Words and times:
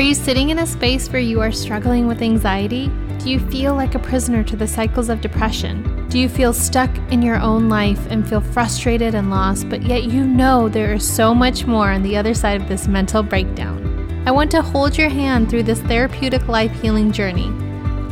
Are 0.00 0.02
you 0.02 0.14
sitting 0.14 0.48
in 0.48 0.60
a 0.60 0.66
space 0.66 1.10
where 1.10 1.20
you 1.20 1.42
are 1.42 1.52
struggling 1.52 2.06
with 2.06 2.22
anxiety? 2.22 2.90
Do 3.18 3.28
you 3.28 3.38
feel 3.38 3.74
like 3.74 3.94
a 3.94 3.98
prisoner 3.98 4.42
to 4.44 4.56
the 4.56 4.66
cycles 4.66 5.10
of 5.10 5.20
depression? 5.20 6.08
Do 6.08 6.18
you 6.18 6.26
feel 6.26 6.54
stuck 6.54 6.88
in 7.12 7.20
your 7.20 7.38
own 7.38 7.68
life 7.68 8.00
and 8.08 8.26
feel 8.26 8.40
frustrated 8.40 9.14
and 9.14 9.28
lost, 9.28 9.68
but 9.68 9.82
yet 9.82 10.04
you 10.04 10.26
know 10.26 10.70
there 10.70 10.94
is 10.94 11.06
so 11.06 11.34
much 11.34 11.66
more 11.66 11.90
on 11.90 12.02
the 12.02 12.16
other 12.16 12.32
side 12.32 12.62
of 12.62 12.66
this 12.66 12.88
mental 12.88 13.22
breakdown? 13.22 14.24
I 14.26 14.30
want 14.30 14.50
to 14.52 14.62
hold 14.62 14.96
your 14.96 15.10
hand 15.10 15.50
through 15.50 15.64
this 15.64 15.82
therapeutic 15.82 16.48
life 16.48 16.72
healing 16.80 17.12
journey. 17.12 17.52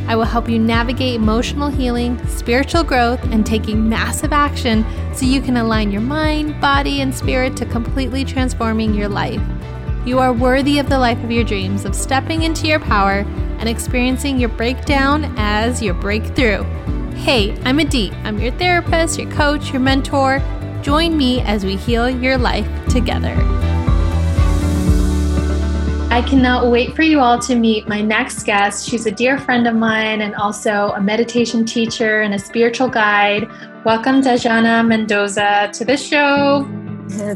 I 0.07 0.15
will 0.15 0.25
help 0.25 0.47
you 0.47 0.59
navigate 0.59 1.15
emotional 1.15 1.71
healing, 1.71 2.23
spiritual 2.29 2.85
growth, 2.85 3.25
and 3.33 3.47
taking 3.47 3.89
massive 3.89 4.35
action 4.35 4.85
so 5.15 5.25
you 5.25 5.41
can 5.41 5.57
align 5.57 5.91
your 5.91 6.03
mind, 6.03 6.61
body, 6.61 7.01
and 7.01 7.15
spirit 7.15 7.57
to 7.57 7.65
completely 7.65 8.27
transforming 8.27 8.93
your 8.93 9.09
life. 9.09 9.41
You 10.09 10.21
are 10.21 10.33
worthy 10.33 10.79
of 10.79 10.89
the 10.89 10.99
life 10.99 11.23
of 11.23 11.31
your 11.31 11.45
dreams, 11.45 11.85
of 11.85 11.95
stepping 11.95 12.41
into 12.41 12.67
your 12.67 12.81
power 12.81 13.27
and 13.59 13.69
experiencing 13.69 14.39
your 14.39 14.49
breakdown 14.49 15.35
as 15.37 15.83
your 15.83 15.93
breakthrough. 15.93 16.63
Hey, 17.13 17.55
I'm 17.65 17.79
Adit. 17.79 18.15
I'm 18.25 18.39
your 18.39 18.53
therapist, 18.53 19.19
your 19.19 19.31
coach, 19.33 19.71
your 19.71 19.83
mentor. 19.83 20.43
Join 20.81 21.19
me 21.19 21.43
as 21.43 21.63
we 21.63 21.77
heal 21.77 22.09
your 22.09 22.39
life 22.39 22.67
together. 22.89 23.35
I 26.11 26.25
cannot 26.27 26.71
wait 26.71 26.97
for 26.97 27.03
you 27.03 27.21
all 27.21 27.39
to 27.41 27.55
meet 27.55 27.87
my 27.87 28.01
next 28.01 28.45
guest. 28.45 28.89
She's 28.89 29.05
a 29.05 29.13
dear 29.13 29.37
friend 29.37 29.69
of 29.69 29.75
mine 29.75 30.23
and 30.23 30.35
also 30.37 30.93
a 30.97 31.01
meditation 31.03 31.67
teacher 31.67 32.23
and 32.23 32.33
a 32.33 32.39
spiritual 32.39 32.89
guide. 32.89 33.47
Welcome, 33.85 34.23
Dajana 34.23 34.89
Mendoza, 34.89 35.69
to 35.75 35.85
the 35.85 35.99
show. 35.99 36.67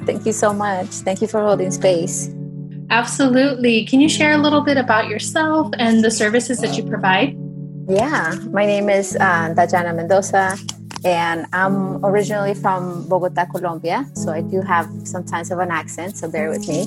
Thank 0.07 0.25
you 0.25 0.33
so 0.33 0.55
much. 0.55 0.89
Thank 0.89 1.21
you 1.21 1.29
for 1.29 1.43
holding 1.43 1.71
space. 1.71 2.31
Absolutely. 2.93 3.87
Can 3.87 4.03
you 4.03 4.09
share 4.09 4.33
a 4.33 4.37
little 4.37 4.61
bit 4.61 4.77
about 4.77 5.09
yourself 5.09 5.73
and 5.79 6.05
the 6.05 6.11
services 6.11 6.59
that 6.59 6.77
you 6.77 6.85
provide? 6.85 7.35
Yeah, 7.89 8.37
my 8.51 8.67
name 8.67 8.91
is 8.91 9.17
uh, 9.17 9.55
Dajana 9.57 9.97
Mendoza, 9.97 10.59
and 11.03 11.47
I'm 11.55 12.05
originally 12.05 12.53
from 12.53 13.09
Bogota, 13.09 13.47
Colombia. 13.47 14.05
So 14.13 14.31
I 14.31 14.43
do 14.43 14.61
have 14.61 14.91
sometimes 15.05 15.51
of 15.51 15.59
an 15.61 15.71
accent, 15.71 16.19
so 16.19 16.31
bear 16.31 16.51
with 16.51 16.69
me. 16.69 16.83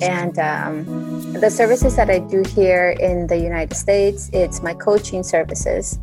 And 0.00 0.38
um, 0.38 1.34
the 1.34 1.50
services 1.50 1.96
that 1.96 2.08
I 2.08 2.20
do 2.20 2.42
here 2.56 2.96
in 2.98 3.26
the 3.26 3.36
United 3.36 3.76
States, 3.76 4.30
it's 4.32 4.62
my 4.62 4.72
coaching 4.72 5.22
services. 5.22 6.00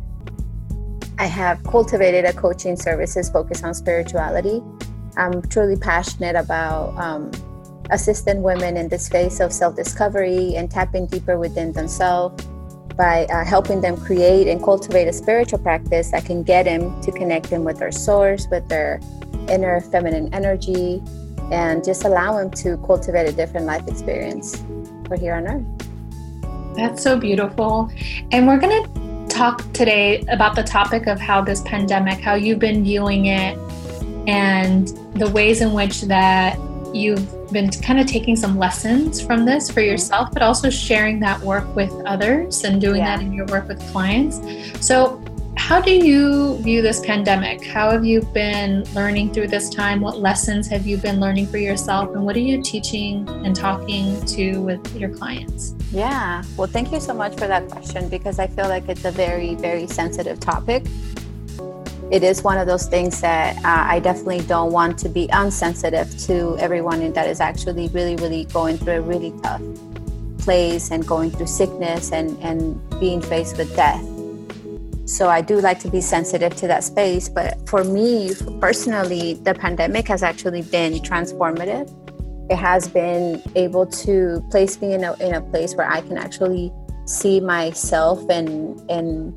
I 1.18 1.26
have 1.26 1.60
cultivated 1.64 2.24
a 2.24 2.32
coaching 2.32 2.76
services 2.76 3.28
focused 3.28 3.64
on 3.64 3.74
spirituality. 3.74 4.62
I'm 5.16 5.42
truly 5.42 5.74
passionate 5.74 6.36
about 6.36 6.96
um, 6.96 7.32
assisting 7.90 8.42
women 8.42 8.76
in 8.76 8.88
this 8.88 9.08
phase 9.08 9.40
of 9.40 9.52
self 9.52 9.76
discovery 9.76 10.54
and 10.56 10.70
tapping 10.70 11.06
deeper 11.06 11.38
within 11.38 11.72
themselves 11.72 12.44
by 12.96 13.24
uh, 13.26 13.44
helping 13.44 13.80
them 13.80 13.96
create 13.96 14.46
and 14.46 14.62
cultivate 14.62 15.08
a 15.08 15.12
spiritual 15.12 15.58
practice 15.58 16.10
that 16.10 16.24
can 16.24 16.42
get 16.42 16.64
them 16.64 17.00
to 17.00 17.10
connect 17.12 17.48
them 17.48 17.64
with 17.64 17.78
their 17.78 17.92
source, 17.92 18.46
with 18.50 18.68
their 18.68 19.00
inner 19.48 19.80
feminine 19.80 20.32
energy, 20.34 21.02
and 21.50 21.84
just 21.84 22.04
allow 22.04 22.36
them 22.36 22.50
to 22.50 22.76
cultivate 22.86 23.28
a 23.28 23.32
different 23.32 23.66
life 23.66 23.86
experience 23.88 24.62
for 25.06 25.16
here 25.16 25.34
on 25.34 25.46
earth. 25.46 26.76
That's 26.76 27.02
so 27.02 27.18
beautiful. 27.18 27.90
And 28.32 28.46
we're 28.46 28.58
going 28.58 28.84
to 28.84 29.26
talk 29.28 29.72
today 29.72 30.20
about 30.28 30.54
the 30.54 30.62
topic 30.62 31.06
of 31.06 31.18
how 31.18 31.40
this 31.40 31.62
pandemic, 31.62 32.20
how 32.20 32.34
you've 32.34 32.58
been 32.58 32.84
viewing 32.84 33.26
it, 33.26 33.58
and 34.28 34.88
the 35.14 35.30
ways 35.30 35.60
in 35.60 35.72
which 35.72 36.02
that 36.02 36.58
you've 36.94 37.52
been 37.52 37.70
kind 37.70 38.00
of 38.00 38.06
taking 38.06 38.36
some 38.36 38.58
lessons 38.58 39.20
from 39.20 39.44
this 39.44 39.70
for 39.70 39.80
mm-hmm. 39.80 39.90
yourself, 39.90 40.30
but 40.32 40.42
also 40.42 40.70
sharing 40.70 41.20
that 41.20 41.40
work 41.40 41.74
with 41.74 41.92
others 42.06 42.64
and 42.64 42.80
doing 42.80 43.00
yeah. 43.00 43.16
that 43.16 43.24
in 43.24 43.32
your 43.32 43.46
work 43.46 43.68
with 43.68 43.80
clients. 43.90 44.40
So, 44.84 45.22
how 45.56 45.80
do 45.80 45.92
you 45.92 46.56
view 46.62 46.80
this 46.80 47.00
pandemic? 47.00 47.64
How 47.64 47.90
have 47.90 48.04
you 48.04 48.22
been 48.22 48.82
learning 48.94 49.32
through 49.32 49.48
this 49.48 49.68
time? 49.68 50.00
What 50.00 50.18
lessons 50.18 50.66
have 50.68 50.86
you 50.86 50.96
been 50.96 51.20
learning 51.20 51.48
for 51.48 51.58
yourself? 51.58 52.14
And 52.14 52.24
what 52.24 52.34
are 52.34 52.40
you 52.40 52.62
teaching 52.62 53.28
and 53.28 53.54
talking 53.54 54.24
to 54.26 54.62
with 54.62 54.96
your 54.96 55.10
clients? 55.10 55.74
Yeah, 55.92 56.42
well, 56.56 56.66
thank 56.66 56.92
you 56.92 57.00
so 57.00 57.12
much 57.14 57.32
for 57.32 57.46
that 57.46 57.68
question 57.68 58.08
because 58.08 58.38
I 58.38 58.46
feel 58.46 58.68
like 58.68 58.88
it's 58.88 59.04
a 59.04 59.10
very, 59.10 59.54
very 59.54 59.86
sensitive 59.86 60.40
topic. 60.40 60.86
It 62.10 62.22
is 62.22 62.42
one 62.42 62.58
of 62.58 62.66
those 62.66 62.86
things 62.86 63.20
that 63.20 63.56
uh, 63.58 63.62
I 63.64 64.00
definitely 64.00 64.40
don't 64.40 64.72
want 64.72 64.98
to 65.00 65.08
be 65.08 65.28
unsensitive 65.32 66.18
to 66.26 66.56
everyone 66.58 67.12
that 67.12 67.28
is 67.28 67.40
actually 67.40 67.88
really, 67.88 68.16
really 68.16 68.44
going 68.46 68.78
through 68.78 68.94
a 68.94 69.00
really 69.00 69.32
tough 69.42 69.62
place 70.38 70.90
and 70.90 71.06
going 71.06 71.30
through 71.30 71.46
sickness 71.46 72.12
and, 72.12 72.36
and 72.42 72.80
being 72.98 73.20
faced 73.20 73.58
with 73.58 73.74
death 73.76 74.04
so 75.10 75.28
I 75.28 75.40
do 75.40 75.60
like 75.60 75.80
to 75.80 75.90
be 75.90 76.00
sensitive 76.00 76.54
to 76.56 76.68
that 76.68 76.84
space. 76.84 77.28
But 77.28 77.68
for 77.68 77.82
me 77.82 78.32
personally, 78.60 79.34
the 79.34 79.54
pandemic 79.54 80.06
has 80.06 80.22
actually 80.22 80.62
been 80.62 80.94
transformative. 81.00 81.90
It 82.48 82.56
has 82.56 82.86
been 82.86 83.42
able 83.56 83.86
to 83.86 84.40
place 84.52 84.80
me 84.80 84.92
in 84.92 85.02
a, 85.02 85.14
in 85.14 85.34
a 85.34 85.40
place 85.40 85.74
where 85.74 85.90
I 85.90 86.00
can 86.02 86.16
actually 86.16 86.72
see 87.06 87.40
myself 87.40 88.20
and, 88.30 88.80
and 88.88 89.34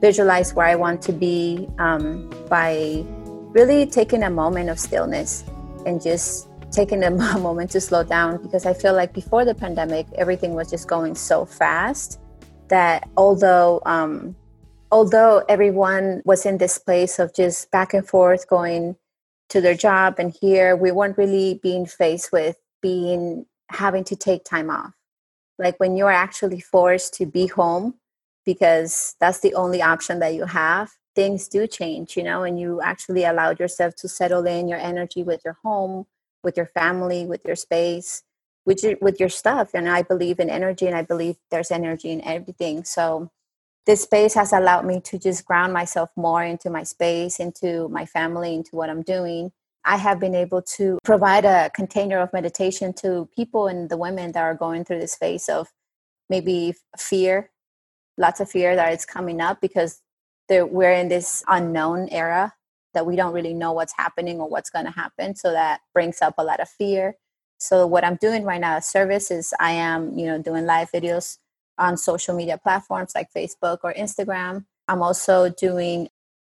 visualize 0.00 0.54
where 0.54 0.66
I 0.66 0.74
want 0.74 1.02
to 1.02 1.12
be 1.12 1.68
um, 1.78 2.30
by 2.48 3.04
really 3.50 3.86
taking 3.86 4.22
a 4.22 4.30
moment 4.30 4.68
of 4.68 4.78
stillness 4.78 5.44
and 5.86 6.02
just 6.02 6.48
taking 6.70 7.02
a 7.04 7.10
moment 7.38 7.70
to 7.70 7.80
slow 7.80 8.04
down 8.04 8.42
because 8.42 8.66
I 8.66 8.74
feel 8.74 8.94
like 8.94 9.12
before 9.12 9.44
the 9.44 9.54
pandemic, 9.54 10.06
everything 10.16 10.54
was 10.54 10.70
just 10.70 10.88
going 10.88 11.14
so 11.14 11.44
fast 11.44 12.20
that 12.68 13.08
although 13.16 13.80
um, 13.86 14.36
although 14.90 15.44
everyone 15.48 16.22
was 16.24 16.46
in 16.46 16.58
this 16.58 16.78
place 16.78 17.18
of 17.18 17.34
just 17.34 17.70
back 17.70 17.94
and 17.94 18.06
forth 18.06 18.48
going 18.48 18.96
to 19.48 19.60
their 19.60 19.74
job 19.74 20.16
and 20.18 20.34
here 20.40 20.74
we 20.76 20.90
weren't 20.90 21.16
really 21.16 21.60
being 21.62 21.86
faced 21.86 22.32
with 22.32 22.56
being 22.82 23.46
having 23.70 24.04
to 24.04 24.16
take 24.16 24.44
time 24.44 24.70
off. 24.70 24.92
Like 25.58 25.78
when 25.80 25.96
you're 25.96 26.10
actually 26.10 26.60
forced 26.60 27.14
to 27.14 27.26
be 27.26 27.46
home 27.46 27.94
because 28.46 29.16
that's 29.20 29.40
the 29.40 29.54
only 29.54 29.82
option 29.82 30.20
that 30.20 30.34
you 30.34 30.46
have. 30.46 30.92
Things 31.14 31.48
do 31.48 31.66
change 31.66 32.16
you 32.16 32.22
know 32.22 32.42
and 32.44 32.58
you 32.60 32.80
actually 32.82 33.24
allowed 33.24 33.58
yourself 33.58 33.94
to 33.96 34.08
settle 34.08 34.46
in 34.46 34.68
your 34.68 34.78
energy 34.78 35.22
with 35.22 35.40
your 35.44 35.58
home 35.64 36.06
with 36.44 36.56
your 36.56 36.66
family 36.66 37.26
with 37.26 37.42
your 37.44 37.56
space 37.56 38.22
with 38.66 38.82
your, 38.82 38.96
with 39.00 39.18
your 39.18 39.30
stuff. 39.30 39.70
And 39.74 39.88
i 39.88 40.02
believe 40.02 40.40
in 40.40 40.50
energy 40.50 40.86
and 40.86 40.96
i 40.96 41.02
believe 41.02 41.36
there's 41.50 41.70
energy 41.70 42.10
in 42.10 42.22
everything. 42.22 42.84
So 42.84 43.30
this 43.86 44.02
space 44.02 44.34
has 44.34 44.52
allowed 44.52 44.84
me 44.84 45.00
to 45.02 45.18
just 45.18 45.46
ground 45.46 45.72
myself 45.72 46.10
more 46.16 46.42
into 46.42 46.68
my 46.68 46.82
space, 46.82 47.38
into 47.38 47.88
my 47.88 48.04
family, 48.04 48.56
into 48.56 48.74
what 48.74 48.90
I'm 48.90 49.02
doing. 49.02 49.52
I 49.84 49.96
have 49.96 50.18
been 50.18 50.34
able 50.34 50.60
to 50.62 50.98
provide 51.04 51.44
a 51.44 51.70
container 51.70 52.18
of 52.18 52.32
meditation 52.32 52.92
to 52.94 53.28
people 53.36 53.68
and 53.68 53.88
the 53.88 53.96
women 53.96 54.32
that 54.32 54.42
are 54.42 54.56
going 54.56 54.84
through 54.84 54.98
this 54.98 55.14
phase 55.14 55.48
of 55.48 55.68
maybe 56.28 56.74
fear, 56.98 57.50
lots 58.18 58.40
of 58.40 58.50
fear 58.50 58.76
that 58.76 58.92
it's 58.92 59.04
coming 59.04 59.40
up 59.40 59.60
because 59.60 60.00
we're 60.48 60.92
in 60.92 61.08
this 61.08 61.42
unknown 61.48 62.08
era 62.10 62.54
that 62.94 63.04
we 63.04 63.16
don't 63.16 63.34
really 63.34 63.52
know 63.52 63.72
what's 63.72 63.94
happening 63.96 64.40
or 64.40 64.48
what's 64.48 64.70
going 64.70 64.86
to 64.86 64.90
happen. 64.90 65.34
So 65.34 65.52
that 65.52 65.80
brings 65.92 66.22
up 66.22 66.34
a 66.38 66.44
lot 66.44 66.60
of 66.60 66.68
fear. 66.68 67.16
So 67.58 67.86
what 67.86 68.04
I'm 68.04 68.16
doing 68.16 68.44
right 68.44 68.60
now, 68.60 68.76
as 68.76 68.86
service 68.86 69.30
is 69.30 69.52
I 69.60 69.72
am, 69.72 70.18
you 70.18 70.26
know, 70.26 70.40
doing 70.40 70.66
live 70.66 70.90
videos 70.92 71.38
on 71.78 71.96
social 71.96 72.34
media 72.34 72.58
platforms 72.58 73.12
like 73.14 73.28
Facebook 73.36 73.78
or 73.82 73.92
Instagram. 73.92 74.64
I'm 74.88 75.02
also 75.02 75.50
doing 75.50 76.08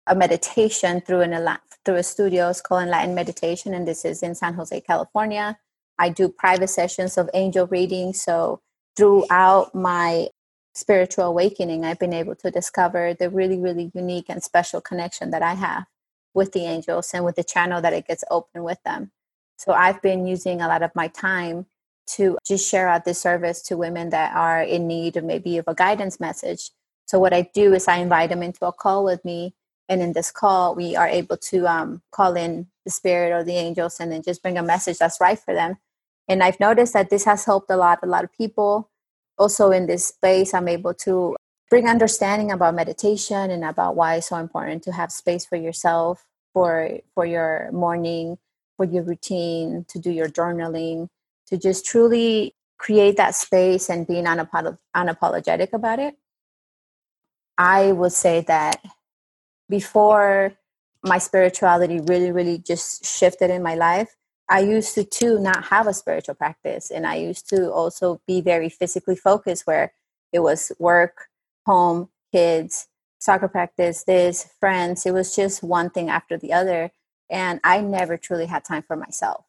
a 0.08 0.16
meditation 0.16 1.02
through 1.02 1.22
an 1.22 1.58
through 1.86 1.96
a 1.96 2.04
studio 2.04 2.50
it's 2.50 2.62
called 2.62 2.84
Enlightened 2.84 3.16
Meditation, 3.16 3.74
and 3.74 3.88
this 3.88 4.06
is 4.06 4.22
in 4.24 4.36
San 4.36 4.54
Jose, 4.54 4.80
California. 4.82 5.58
I 5.98 6.10
do 6.10 6.30
private 6.30 6.70
sessions 6.70 7.18
of 7.18 7.30
angel 7.34 7.68
reading. 7.68 8.14
So 8.14 8.62
throughout 8.96 9.74
my 9.76 10.30
spiritual 10.80 11.26
awakening, 11.26 11.86
I've 11.86 12.00
been 12.00 12.14
able 12.14 12.36
to 12.36 12.50
discover 12.50 13.14
the 13.14 13.30
really, 13.30 13.60
really 13.60 13.92
unique 13.94 14.26
and 14.30 14.42
special 14.42 14.82
connection 14.82 15.32
that 15.32 15.44
I 15.44 15.54
have 15.54 15.86
with 16.34 16.54
the 16.54 16.66
angels 16.66 17.12
and 17.14 17.26
with 17.26 17.36
the 17.36 17.44
channel 17.44 17.82
that 17.82 17.94
it 17.94 18.08
gets 18.08 18.24
open 18.32 18.64
with 18.64 18.82
them. 18.84 19.12
So 19.58 19.74
I've 19.74 20.02
been 20.02 20.26
using 20.26 20.62
a 20.62 20.68
lot 20.68 20.84
of 20.84 20.92
my 20.96 21.08
time 21.08 21.66
to 22.16 22.38
just 22.46 22.70
share 22.70 22.88
out 22.88 23.06
this 23.06 23.22
service 23.22 23.62
to 23.64 23.78
women 23.78 24.10
that 24.10 24.36
are 24.36 24.62
in 24.62 24.88
need 24.88 25.18
of 25.18 25.24
maybe 25.24 25.58
of 25.58 25.68
a 25.68 25.76
guidance 25.76 26.20
message. 26.20 26.72
So 27.06 27.20
what 27.20 27.34
I 27.34 27.50
do 27.54 27.74
is 27.74 27.88
I 27.88 27.98
invite 27.98 28.30
them 28.30 28.42
into 28.42 28.66
a 28.66 28.72
call 28.72 29.04
with 29.04 29.24
me, 29.26 29.54
and 29.88 30.02
in 30.02 30.14
this 30.14 30.32
call 30.32 30.76
we 30.76 30.96
are 30.96 31.08
able 31.08 31.38
to 31.38 31.68
um, 31.68 32.02
call 32.12 32.36
in 32.36 32.68
the 32.86 32.92
spirit 32.92 33.32
or 33.32 33.44
the 33.44 33.54
angels, 33.54 34.00
and 34.00 34.12
then 34.12 34.24
just 34.24 34.42
bring 34.42 34.58
a 34.58 34.64
message 34.64 34.98
that's 34.98 35.22
right 35.22 35.38
for 35.38 35.54
them. 35.54 35.78
And 36.28 36.44
I've 36.44 36.60
noticed 36.60 36.94
that 36.94 37.10
this 37.10 37.26
has 37.26 37.46
helped 37.46 37.70
a 37.70 37.78
lot, 37.78 38.00
a 38.02 38.08
lot 38.08 38.24
of 38.24 38.32
people. 38.32 38.89
Also 39.40 39.72
in 39.72 39.88
this 39.88 40.06
space, 40.08 40.54
I'm 40.54 40.68
able 40.68 40.94
to 41.06 41.36
bring 41.70 41.88
understanding 41.88 42.52
about 42.52 42.76
meditation 42.76 43.50
and 43.52 43.64
about 43.64 43.96
why 43.96 44.16
it's 44.16 44.30
so 44.30 44.36
important 44.38 44.84
to 44.84 44.92
have 44.92 45.12
space 45.12 45.46
for 45.46 45.56
yourself, 45.56 46.26
for 46.54 47.00
for 47.16 47.26
your 47.26 47.72
morning, 47.72 48.38
for 48.78 48.86
your 48.86 49.04
routine, 49.04 49.86
to 49.88 50.00
do 50.00 50.12
your 50.12 50.28
journaling, 50.28 51.08
to 51.48 51.58
just 51.58 51.86
truly 51.86 52.54
create 52.78 53.18
that 53.18 53.36
space 53.36 53.90
and 53.90 54.08
being 54.08 54.26
unapolo- 54.26 54.78
unapologetic 54.96 55.74
about 55.74 56.00
it, 56.00 56.16
I 57.58 57.92
would 57.92 58.14
say 58.14 58.42
that 58.42 58.82
before 59.70 60.54
my 61.04 61.18
spirituality 61.18 62.00
really, 62.00 62.32
really 62.32 62.58
just 62.58 63.06
shifted 63.06 63.52
in 63.52 63.62
my 63.62 63.76
life, 63.76 64.16
I 64.50 64.62
used 64.62 64.96
to 64.96 65.04
too 65.04 65.40
not 65.40 65.66
have 65.66 65.88
a 65.88 65.94
spiritual 65.94 66.36
practice. 66.36 66.90
And 66.92 67.06
I 67.06 67.16
used 67.16 67.48
to 67.50 67.72
also 67.72 68.20
be 68.28 68.42
very 68.42 68.70
physically 68.70 69.16
focused 69.16 69.68
where 69.68 69.94
it 70.34 70.40
was 70.40 70.72
work, 70.80 71.28
home, 71.66 72.10
kids, 72.32 72.88
soccer 73.20 73.48
practice, 73.48 74.04
this, 74.04 74.50
friends. 74.60 75.06
It 75.06 75.14
was 75.14 75.36
just 75.36 75.62
one 75.62 75.90
thing 75.90 76.10
after 76.10 76.38
the 76.38 76.54
other. 76.54 76.92
And 77.30 77.60
I 77.64 77.82
never 77.82 78.18
truly 78.18 78.48
had 78.48 78.66
time 78.66 78.82
for 78.82 78.96
myself. 78.96 79.46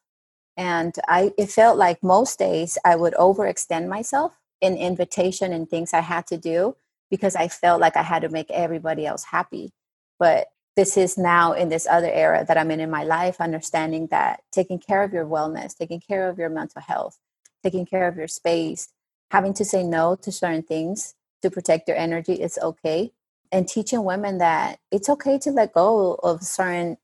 And 0.56 0.94
I 1.08 1.32
it 1.38 1.50
felt 1.50 1.78
like 1.78 2.02
most 2.02 2.38
days 2.38 2.76
I 2.84 2.96
would 2.96 3.14
overextend 3.14 3.88
myself 3.88 4.38
in 4.60 4.76
invitation 4.76 5.52
and 5.52 5.68
things 5.68 5.94
I 5.94 6.00
had 6.00 6.26
to 6.26 6.36
do 6.36 6.76
because 7.10 7.34
I 7.34 7.48
felt 7.48 7.80
like 7.80 7.96
I 7.96 8.02
had 8.02 8.22
to 8.22 8.28
make 8.28 8.50
everybody 8.50 9.06
else 9.06 9.24
happy. 9.24 9.72
But 10.18 10.48
this 10.76 10.96
is 10.96 11.18
now 11.18 11.52
in 11.52 11.68
this 11.68 11.86
other 11.86 12.10
era 12.10 12.44
that 12.46 12.56
I'm 12.56 12.70
in 12.70 12.80
in 12.80 12.90
my 12.90 13.04
life, 13.04 13.40
understanding 13.40 14.06
that 14.08 14.42
taking 14.52 14.78
care 14.78 15.02
of 15.02 15.12
your 15.12 15.26
wellness, 15.26 15.76
taking 15.76 16.00
care 16.00 16.28
of 16.28 16.38
your 16.38 16.48
mental 16.48 16.80
health, 16.80 17.18
taking 17.62 17.86
care 17.86 18.08
of 18.08 18.16
your 18.16 18.28
space, 18.28 18.88
having 19.30 19.52
to 19.54 19.64
say 19.64 19.82
no 19.82 20.16
to 20.16 20.32
certain 20.32 20.62
things 20.62 21.14
to 21.42 21.50
protect 21.50 21.88
your 21.88 21.96
energy 21.96 22.34
is 22.34 22.58
okay. 22.62 23.12
And 23.52 23.66
teaching 23.66 24.04
women 24.04 24.38
that 24.38 24.78
it's 24.92 25.08
okay 25.08 25.38
to 25.40 25.50
let 25.50 25.72
go 25.72 26.14
of 26.22 26.42
certain 26.42 26.96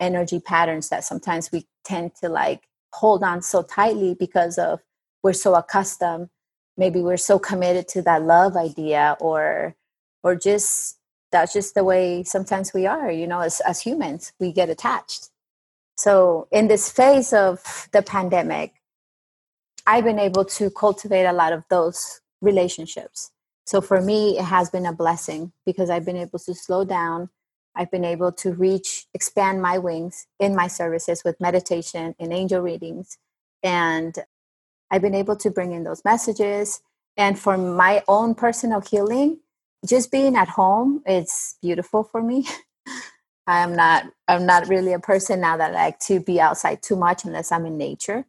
energy 0.00 0.40
patterns 0.40 0.88
that 0.88 1.04
sometimes 1.04 1.52
we 1.52 1.66
tend 1.84 2.14
to 2.16 2.28
like 2.28 2.62
hold 2.92 3.22
on 3.22 3.42
so 3.42 3.62
tightly 3.62 4.14
because 4.14 4.58
of 4.58 4.80
we're 5.22 5.32
so 5.32 5.54
accustomed 5.54 6.28
maybe 6.76 7.00
we're 7.00 7.16
so 7.16 7.38
committed 7.38 7.88
to 7.88 8.02
that 8.02 8.22
love 8.22 8.56
idea 8.56 9.16
or 9.20 9.74
or 10.22 10.34
just 10.34 10.98
that's 11.34 11.52
just 11.52 11.74
the 11.74 11.82
way 11.82 12.22
sometimes 12.22 12.72
we 12.72 12.86
are 12.86 13.10
you 13.10 13.26
know 13.26 13.40
as, 13.40 13.60
as 13.60 13.80
humans 13.80 14.32
we 14.38 14.52
get 14.52 14.70
attached. 14.70 15.30
So 15.96 16.48
in 16.50 16.68
this 16.68 16.90
phase 16.90 17.32
of 17.32 17.88
the 17.92 18.02
pandemic 18.02 18.74
i've 19.86 20.04
been 20.04 20.18
able 20.18 20.44
to 20.44 20.70
cultivate 20.70 21.26
a 21.26 21.32
lot 21.32 21.52
of 21.52 21.64
those 21.68 22.20
relationships. 22.40 23.32
So 23.66 23.80
for 23.80 24.00
me 24.00 24.38
it 24.38 24.44
has 24.44 24.70
been 24.70 24.86
a 24.86 24.92
blessing 24.92 25.52
because 25.66 25.90
i've 25.90 26.06
been 26.06 26.16
able 26.16 26.38
to 26.38 26.54
slow 26.54 26.84
down. 26.84 27.30
I've 27.76 27.90
been 27.90 28.04
able 28.04 28.30
to 28.42 28.52
reach 28.52 29.06
expand 29.12 29.60
my 29.60 29.76
wings 29.78 30.28
in 30.38 30.54
my 30.54 30.68
services 30.68 31.22
with 31.24 31.40
meditation 31.40 32.14
and 32.20 32.32
angel 32.32 32.60
readings. 32.60 33.18
And 33.64 34.14
i've 34.90 35.02
been 35.02 35.20
able 35.22 35.36
to 35.36 35.50
bring 35.50 35.72
in 35.72 35.82
those 35.82 36.04
messages. 36.04 36.80
And 37.16 37.38
for 37.38 37.56
my 37.56 38.02
own 38.06 38.34
personal 38.34 38.80
healing 38.80 39.40
just 39.84 40.10
being 40.10 40.36
at 40.36 40.48
home 40.48 41.02
it's 41.06 41.56
beautiful 41.62 42.02
for 42.04 42.22
me. 42.22 42.46
I'm 43.46 43.76
not 43.76 44.06
i'm 44.26 44.46
not 44.46 44.68
really 44.68 44.94
a 44.94 44.98
person 44.98 45.40
now 45.40 45.58
that 45.58 45.72
I 45.72 45.74
like 45.74 45.98
to 46.00 46.18
be 46.18 46.40
outside 46.40 46.82
too 46.82 46.96
much 46.96 47.24
unless 47.24 47.52
i'm 47.52 47.66
in 47.66 47.76
nature. 47.76 48.24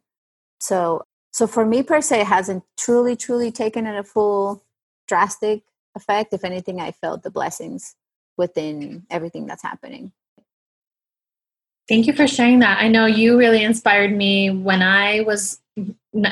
So 0.60 1.04
so 1.32 1.46
for 1.46 1.64
me 1.64 1.82
per 1.82 2.00
se 2.00 2.20
it 2.20 2.26
hasn't 2.26 2.64
truly 2.76 3.16
truly 3.16 3.50
taken 3.50 3.86
a 3.86 4.04
full 4.04 4.62
drastic 5.08 5.62
effect. 5.94 6.34
If 6.34 6.44
anything 6.44 6.80
i 6.80 6.92
felt 6.92 7.22
the 7.22 7.30
blessings 7.30 7.96
within 8.36 9.06
everything 9.10 9.46
that's 9.46 9.62
happening. 9.62 10.12
Thank 11.88 12.06
you 12.06 12.12
for 12.12 12.26
sharing 12.26 12.58
that. 12.60 12.82
I 12.82 12.88
know 12.88 13.06
you 13.06 13.38
really 13.38 13.62
inspired 13.62 14.14
me 14.14 14.50
when 14.50 14.82
I 14.82 15.20
was 15.20 15.60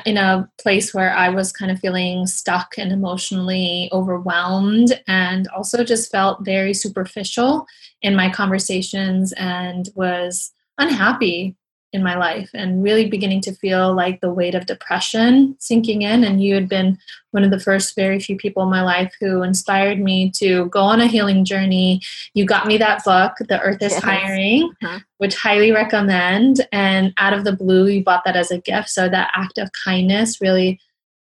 in 0.07 0.17
a 0.17 0.49
place 0.61 0.95
where 0.95 1.15
I 1.15 1.29
was 1.29 1.53
kind 1.53 1.71
of 1.71 1.79
feeling 1.79 2.27
stuck 2.27 2.75
and 2.79 2.93
emotionally 2.93 3.89
overwhelmed, 3.93 5.01
and 5.07 5.49
also 5.49 5.85
just 5.85 6.11
felt 6.11 6.45
very 6.45 6.75
superficial 6.75 7.67
in 8.03 8.17
my 8.17 8.31
conversations 8.31 9.33
and 9.33 9.89
was 9.95 10.53
unhappy 10.79 11.57
in 11.94 12.02
my 12.02 12.17
life 12.17 12.50
and 12.52 12.82
really 12.82 13.08
beginning 13.08 13.41
to 13.41 13.55
feel 13.55 13.94
like 13.94 14.20
the 14.20 14.32
weight 14.32 14.56
of 14.56 14.67
depression 14.67 15.55
sinking 15.61 16.02
in. 16.02 16.25
And 16.25 16.43
you 16.43 16.52
had 16.55 16.69
been 16.69 16.99
one 17.31 17.44
of 17.44 17.52
the 17.52 17.61
first 17.61 17.94
very 17.94 18.19
few 18.19 18.37
people 18.37 18.64
in 18.64 18.69
my 18.69 18.82
life 18.82 19.14
who 19.20 19.44
inspired 19.44 20.00
me 20.00 20.32
to 20.32 20.67
go 20.67 20.81
on 20.81 21.00
a 21.00 21.06
healing 21.06 21.44
journey. 21.44 22.00
You 22.35 22.46
got 22.46 22.67
me 22.67 22.79
that 22.79 23.05
book, 23.05 23.35
The 23.49 23.61
Earth 23.61 23.81
is 23.81 23.93
yes. 23.93 24.02
Hiring, 24.02 24.73
uh-huh. 24.82 24.99
which 25.19 25.37
highly 25.37 25.70
recommend. 25.70 26.67
And 26.73 27.14
out 27.17 27.32
of 27.32 27.44
the 27.44 27.52
blue, 27.52 27.87
you 27.87 28.02
bought 28.02 28.25
that 28.25 28.37
as 28.37 28.50
a 28.50 28.58
gift. 28.58 28.90
So 28.90 29.08
that 29.08 29.31
act 29.37 29.58
of 29.58 29.70
kindness 29.85 30.40
really 30.40 30.81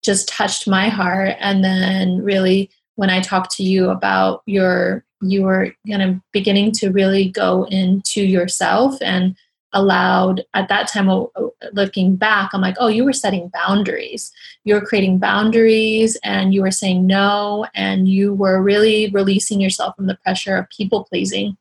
just 0.00 0.28
touched 0.28 0.68
my 0.68 0.88
heart. 0.88 1.34
And 1.40 1.64
then 1.64 2.22
really, 2.22 2.70
when 2.94 3.10
I 3.10 3.20
talked 3.20 3.50
to 3.56 3.64
you 3.64 3.90
about 3.90 4.42
your, 4.46 5.04
you 5.22 5.42
were 5.42 5.74
kind 5.88 6.02
of 6.02 6.20
beginning 6.32 6.70
to 6.72 6.90
really 6.90 7.28
go 7.28 7.64
into 7.64 8.22
yourself 8.22 8.96
and 9.02 9.34
allowed 9.72 10.44
at 10.54 10.68
that 10.68 10.86
time 10.88 11.08
oh, 11.08 11.30
oh, 11.36 11.52
looking 11.72 12.14
back 12.14 12.50
i'm 12.52 12.60
like 12.60 12.76
oh 12.78 12.88
you 12.88 13.04
were 13.04 13.12
setting 13.12 13.48
boundaries. 13.48 14.32
You 14.64 14.74
were 14.74 14.80
creating 14.80 15.18
boundaries 15.18 16.16
and 16.22 16.54
you 16.54 16.62
were 16.62 16.70
saying 16.70 17.06
no 17.06 17.66
and 17.74 18.08
you 18.08 18.34
were 18.34 18.62
really 18.62 19.10
releasing 19.10 19.60
yourself 19.60 19.96
from 19.96 20.06
the 20.06 20.16
pressure 20.16 20.56
of 20.56 20.68
people 20.70 21.04
pleasing. 21.04 21.56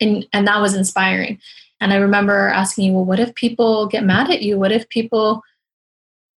And 0.00 0.26
and 0.32 0.46
that 0.46 0.60
was 0.60 0.74
inspiring. 0.74 1.40
And 1.80 1.92
i 1.92 1.96
remember 1.96 2.48
asking 2.48 2.86
you 2.86 2.92
well 2.92 3.04
what 3.04 3.20
if 3.20 3.34
people 3.34 3.86
get 3.86 4.04
mad 4.04 4.30
at 4.30 4.42
you? 4.42 4.58
What 4.58 4.72
if 4.72 4.88
people 4.88 5.42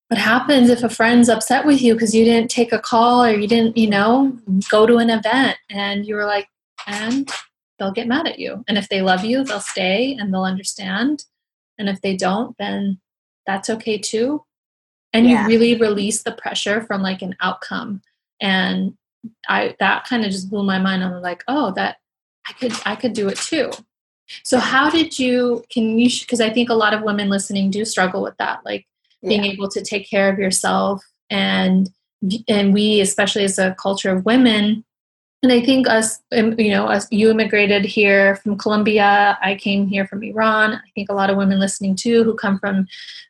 what 0.07 0.19
happens 0.19 0.71
if 0.71 0.83
a 0.83 0.89
friend's 0.89 1.29
upset 1.29 1.67
with 1.67 1.83
you 1.83 1.93
because 1.93 2.15
you 2.15 2.25
didn't 2.25 2.49
take 2.49 2.71
a 2.73 2.79
call 2.79 3.23
or 3.23 3.31
you 3.31 3.47
didn't 3.47 3.77
you 3.77 3.89
know 3.89 4.37
go 4.69 4.85
to 4.85 4.97
an 4.97 5.09
event? 5.09 5.57
And 5.69 6.05
you 6.05 6.15
were 6.15 6.25
like 6.25 6.47
and 6.87 7.29
they'll 7.79 7.91
get 7.91 8.07
mad 8.07 8.27
at 8.27 8.39
you. 8.39 8.63
And 8.67 8.77
if 8.77 8.89
they 8.89 9.01
love 9.01 9.23
you, 9.23 9.43
they'll 9.43 9.59
stay 9.59 10.15
and 10.19 10.33
they'll 10.33 10.43
understand. 10.43 11.25
And 11.77 11.89
if 11.89 12.01
they 12.01 12.15
don't, 12.15 12.55
then 12.59 12.99
that's 13.45 13.69
okay 13.69 13.97
too. 13.97 14.43
And 15.13 15.27
yeah. 15.27 15.41
you 15.41 15.47
really 15.47 15.75
release 15.75 16.21
the 16.21 16.33
pressure 16.33 16.81
from 16.81 17.01
like 17.01 17.21
an 17.21 17.35
outcome. 17.41 18.01
And 18.39 18.95
I 19.47 19.75
that 19.79 20.05
kind 20.05 20.23
of 20.23 20.31
just 20.31 20.49
blew 20.49 20.63
my 20.63 20.79
mind. 20.79 21.03
I'm 21.03 21.21
like, 21.21 21.43
oh, 21.47 21.71
that 21.71 21.97
I 22.47 22.53
could 22.53 22.73
I 22.85 22.95
could 22.95 23.13
do 23.13 23.27
it 23.27 23.37
too. 23.37 23.71
So 24.43 24.59
how 24.59 24.89
did 24.89 25.17
you 25.17 25.63
can 25.71 25.97
you 25.97 26.09
because 26.19 26.41
I 26.41 26.51
think 26.51 26.69
a 26.69 26.75
lot 26.75 26.93
of 26.93 27.01
women 27.01 27.29
listening 27.29 27.71
do 27.71 27.85
struggle 27.85 28.21
with 28.21 28.37
that, 28.37 28.59
like 28.63 28.85
being 29.23 29.43
able 29.43 29.67
to 29.69 29.81
take 29.81 30.09
care 30.09 30.31
of 30.31 30.39
yourself 30.39 31.03
and 31.29 31.89
and 32.47 32.73
we 32.73 33.01
especially 33.01 33.43
as 33.43 33.59
a 33.59 33.75
culture 33.75 34.11
of 34.11 34.25
women 34.25 34.83
and 35.41 35.53
I 35.53 35.61
think 35.61 35.87
us, 35.87 36.19
um, 36.33 36.59
you 36.59 36.71
know, 36.71 36.87
us, 36.87 37.07
you 37.11 37.29
immigrated 37.29 37.85
here 37.85 38.35
from 38.37 38.57
Colombia. 38.57 39.37
I 39.41 39.55
came 39.55 39.87
here 39.87 40.05
from 40.05 40.21
Iran. 40.21 40.73
I 40.73 40.89
think 40.95 41.09
a 41.09 41.13
lot 41.13 41.29
of 41.29 41.37
women 41.37 41.59
listening 41.59 41.95
too, 41.95 42.25
who 42.25 42.35
come 42.35 42.59
from, 42.59 42.87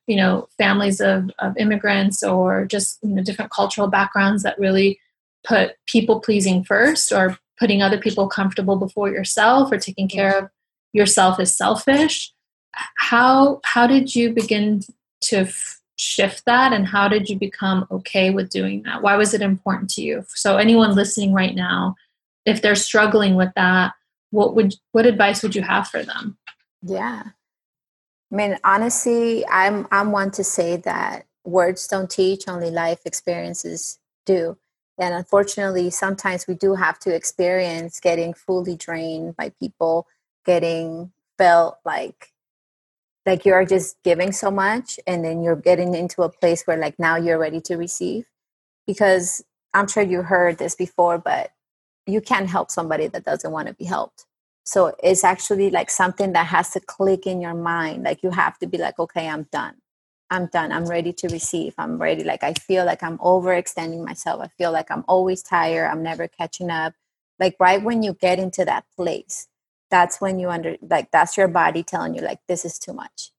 you 0.08 0.16
know, 0.16 0.50
families 0.58 1.02
of, 1.02 1.30
of 1.38 1.56
immigrants 1.58 2.24
or 2.24 2.66
just 2.66 2.98
you 3.04 3.14
know 3.14 3.24
different 3.24 3.52
cultural 3.52 3.88
backgrounds 3.88 4.42
that 4.42 4.58
really 4.58 5.00
put 5.46 5.76
people 5.86 6.20
pleasing 6.20 6.64
first, 6.64 7.12
or 7.12 7.38
putting 7.60 7.84
other 7.84 8.00
people 8.00 8.28
comfortable 8.28 8.76
before 8.76 9.10
yourself, 9.10 9.72
or 9.72 9.78
taking 9.78 10.08
care 10.08 10.36
of 10.36 10.50
yourself 10.94 11.40
is 11.40 11.56
selfish. 11.56 12.34
How 12.98 13.62
how 13.64 13.86
did 13.86 14.16
you 14.16 14.34
begin 14.34 14.82
to 15.22 15.48
shift 16.00 16.46
that, 16.46 16.74
and 16.74 16.88
how 16.88 17.08
did 17.08 17.30
you 17.30 17.38
become 17.38 17.86
okay 17.92 18.30
with 18.30 18.50
doing 18.50 18.84
that? 18.84 19.02
Why 19.02 19.16
was 19.18 19.34
it 19.34 19.42
important 19.42 19.90
to 19.92 20.02
you? 20.02 20.26
So 20.30 20.58
anyone 20.58 20.96
listening 20.96 21.34
right 21.34 21.56
now 21.56 21.96
if 22.46 22.62
they're 22.62 22.76
struggling 22.76 23.36
with 23.36 23.52
that 23.56 23.94
what 24.32 24.56
would 24.56 24.76
what 24.92 25.06
advice 25.06 25.44
would 25.44 25.56
you 25.56 25.62
have 25.62 25.88
for 25.88 26.04
them 26.04 26.38
yeah 26.82 27.24
i 28.32 28.36
mean 28.36 28.58
honestly 28.64 29.46
i'm 29.48 29.88
i'm 29.92 30.12
one 30.12 30.32
to 30.32 30.44
say 30.44 30.78
that 30.78 31.26
words 31.44 31.88
don't 31.88 32.10
teach 32.10 32.48
only 32.48 32.72
life 32.72 33.00
experiences 33.06 34.00
do 34.26 34.58
and 34.98 35.14
unfortunately 35.14 35.90
sometimes 35.90 36.48
we 36.48 36.56
do 36.56 36.76
have 36.76 37.00
to 37.00 37.14
experience 37.14 38.00
getting 38.00 38.34
fully 38.34 38.76
drained 38.76 39.36
by 39.36 39.50
people 39.60 40.08
getting 40.46 41.12
felt 41.38 41.78
like 41.86 42.32
like 43.30 43.46
you're 43.46 43.66
just 43.66 44.02
giving 44.04 44.34
so 44.34 44.52
much 44.52 45.00
and 45.08 45.26
then 45.26 45.44
you're 45.44 45.56
getting 45.56 45.96
into 45.96 46.24
a 46.24 46.30
place 46.30 46.64
where 46.66 46.78
like 46.78 47.00
now 47.00 47.18
you're 47.18 47.40
ready 47.40 47.62
to 47.62 47.78
receive. 47.78 48.26
Because 48.88 49.44
i'm 49.76 49.88
sure 49.88 50.04
you 50.04 50.24
heard 50.24 50.58
this 50.60 50.76
before 50.76 51.20
but 51.20 51.52
you 52.08 52.22
can't 52.22 52.50
help 52.50 52.72
somebody 52.72 53.08
that 53.08 53.26
doesn't 53.26 53.52
want 53.52 53.70
to 53.70 53.76
be 53.76 53.86
helped. 53.86 54.26
So 54.66 54.96
it's 55.04 55.24
actually 55.26 55.72
like 55.72 55.92
something 55.92 56.34
that 56.34 56.48
has 56.48 56.72
to 56.72 56.82
click 56.82 57.28
in 57.28 57.42
your 57.42 57.56
mind. 57.56 58.04
Like 58.04 58.24
you 58.24 58.32
have 58.32 58.60
to 58.60 58.68
be 58.68 58.80
like 58.80 59.00
okay 59.00 59.30
i'm 59.30 59.48
done. 59.52 59.76
I'm 60.32 60.48
done. 60.48 60.72
I'm 60.74 60.88
ready 60.88 61.14
to 61.14 61.30
receive. 61.30 61.76
I'm 61.80 62.00
ready. 62.00 62.24
Like 62.26 62.44
i 62.44 62.54
feel 62.56 62.86
like 62.86 63.04
i'm 63.04 63.20
overextending 63.20 64.06
myself. 64.06 64.42
I 64.44 64.50
feel 64.60 64.74
like 64.74 64.92
i'm 64.92 65.06
always 65.10 65.44
tired. 65.44 65.88
I'm 65.92 66.04
never 66.04 66.30
catching 66.30 66.72
up. 66.72 66.96
Like 67.40 67.58
right 67.62 67.84
when 67.84 68.04
you 68.04 68.14
get 68.16 68.40
into 68.40 68.66
that 68.66 68.86
place 68.98 69.49
that's 69.90 70.22
when 70.22 70.40
you 70.40 70.50
under 70.50 70.78
like 70.82 71.12
that's 71.12 71.38
your 71.38 71.48
body 71.48 71.84
telling 71.84 72.16
you 72.16 72.22
like 72.22 72.40
this 72.48 72.66
is 72.66 72.80
too 72.80 72.94
much. 72.94 73.32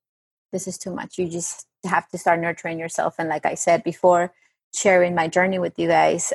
This 0.52 0.66
is 0.66 0.78
too 0.78 0.94
much. 0.94 1.18
You 1.18 1.28
just 1.28 1.66
have 1.84 2.08
to 2.10 2.18
start 2.18 2.40
nurturing 2.40 2.78
yourself. 2.78 3.16
And 3.18 3.28
like 3.28 3.46
i 3.46 3.54
said 3.54 3.84
before 3.84 4.32
sharing 4.74 5.14
my 5.14 5.28
journey 5.28 5.58
with 5.58 5.78
you 5.78 5.88
guys 5.88 6.32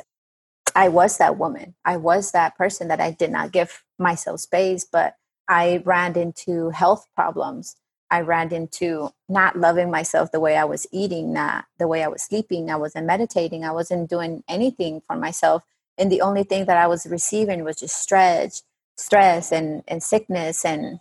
i 0.74 0.88
was 0.88 1.18
that 1.18 1.38
woman. 1.38 1.74
I 1.84 1.96
was 1.96 2.32
that 2.32 2.56
person 2.56 2.88
that 2.88 3.00
i 3.00 3.10
did 3.10 3.30
not 3.30 3.52
give 3.52 3.84
myself 3.98 4.40
space 4.40 4.84
but 4.90 5.16
i 5.48 5.82
ran 5.84 6.16
into 6.16 6.70
health 6.70 7.06
problems. 7.14 7.76
I 8.10 8.20
ran 8.20 8.52
into 8.52 9.10
not 9.28 9.58
loving 9.58 9.90
myself 9.90 10.32
the 10.32 10.40
way 10.40 10.56
i 10.56 10.64
was 10.64 10.86
eating 10.92 11.32
not 11.32 11.66
the 11.78 11.88
way 11.88 12.04
i 12.04 12.08
was 12.08 12.22
sleeping 12.22 12.70
i 12.70 12.76
wasn't 12.76 13.06
meditating 13.06 13.64
i 13.64 13.72
wasn't 13.72 14.10
doing 14.10 14.42
anything 14.48 15.02
for 15.06 15.16
myself. 15.16 15.64
And 15.98 16.12
the 16.12 16.20
only 16.22 16.44
thing 16.44 16.66
that 16.66 16.78
i 16.78 16.86
was 16.86 17.06
receiving 17.06 17.64
was 17.64 17.76
just 17.76 18.00
stress 18.00 18.62
stress 18.96 19.52
and, 19.52 19.82
and 19.88 20.02
sickness 20.02 20.64
and 20.64 21.00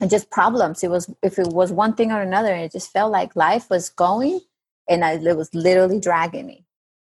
and 0.00 0.10
just 0.10 0.30
problems. 0.30 0.84
It 0.84 0.90
was 0.90 1.12
if 1.22 1.38
it 1.38 1.48
was 1.48 1.72
one 1.72 1.94
thing 1.94 2.12
or 2.12 2.20
another, 2.20 2.54
it 2.54 2.72
just 2.72 2.92
felt 2.92 3.12
like 3.12 3.36
life 3.36 3.70
was 3.70 3.88
going, 3.90 4.40
and 4.88 5.04
I, 5.04 5.12
it 5.14 5.36
was 5.36 5.54
literally 5.54 6.00
dragging 6.00 6.46
me. 6.46 6.66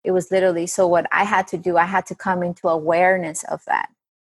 It 0.05 0.13
was 0.13 0.31
literally 0.31 0.67
so. 0.67 0.87
What 0.89 1.07
I 1.13 1.25
had 1.25 1.47
to 1.49 1.59
do, 1.59 1.77
I 1.77 1.85
had 1.85 2.07
to 2.07 2.15
come 2.15 2.43
into 2.43 2.69
awareness 2.69 3.45
of 3.45 3.63
that 3.67 3.91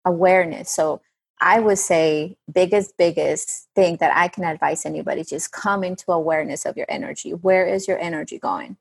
awareness. 0.04 0.70
So 0.70 1.00
I 1.40 1.60
would 1.60 1.78
say 1.78 2.36
biggest 2.52 2.96
biggest 2.96 3.68
thing 3.74 3.96
that 3.98 4.16
I 4.16 4.28
can 4.28 4.44
advise 4.44 4.84
anybody 4.86 5.24
just 5.24 5.52
come 5.52 5.84
into 5.84 6.12
awareness 6.12 6.66
of 6.66 6.76
your 6.76 6.86
energy. 6.88 7.30
Where 7.32 7.66
is 7.66 7.86
your 7.88 7.98
energy 7.98 8.38
going? 8.38 8.76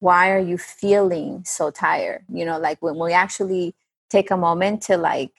Why 0.00 0.30
are 0.30 0.38
you 0.38 0.58
feeling 0.58 1.44
so 1.46 1.70
tired? 1.70 2.24
You 2.32 2.44
know, 2.44 2.58
like 2.58 2.80
when 2.82 2.98
we 2.98 3.12
actually 3.12 3.74
take 4.10 4.30
a 4.30 4.36
moment 4.36 4.82
to 4.82 4.96
like 4.96 5.32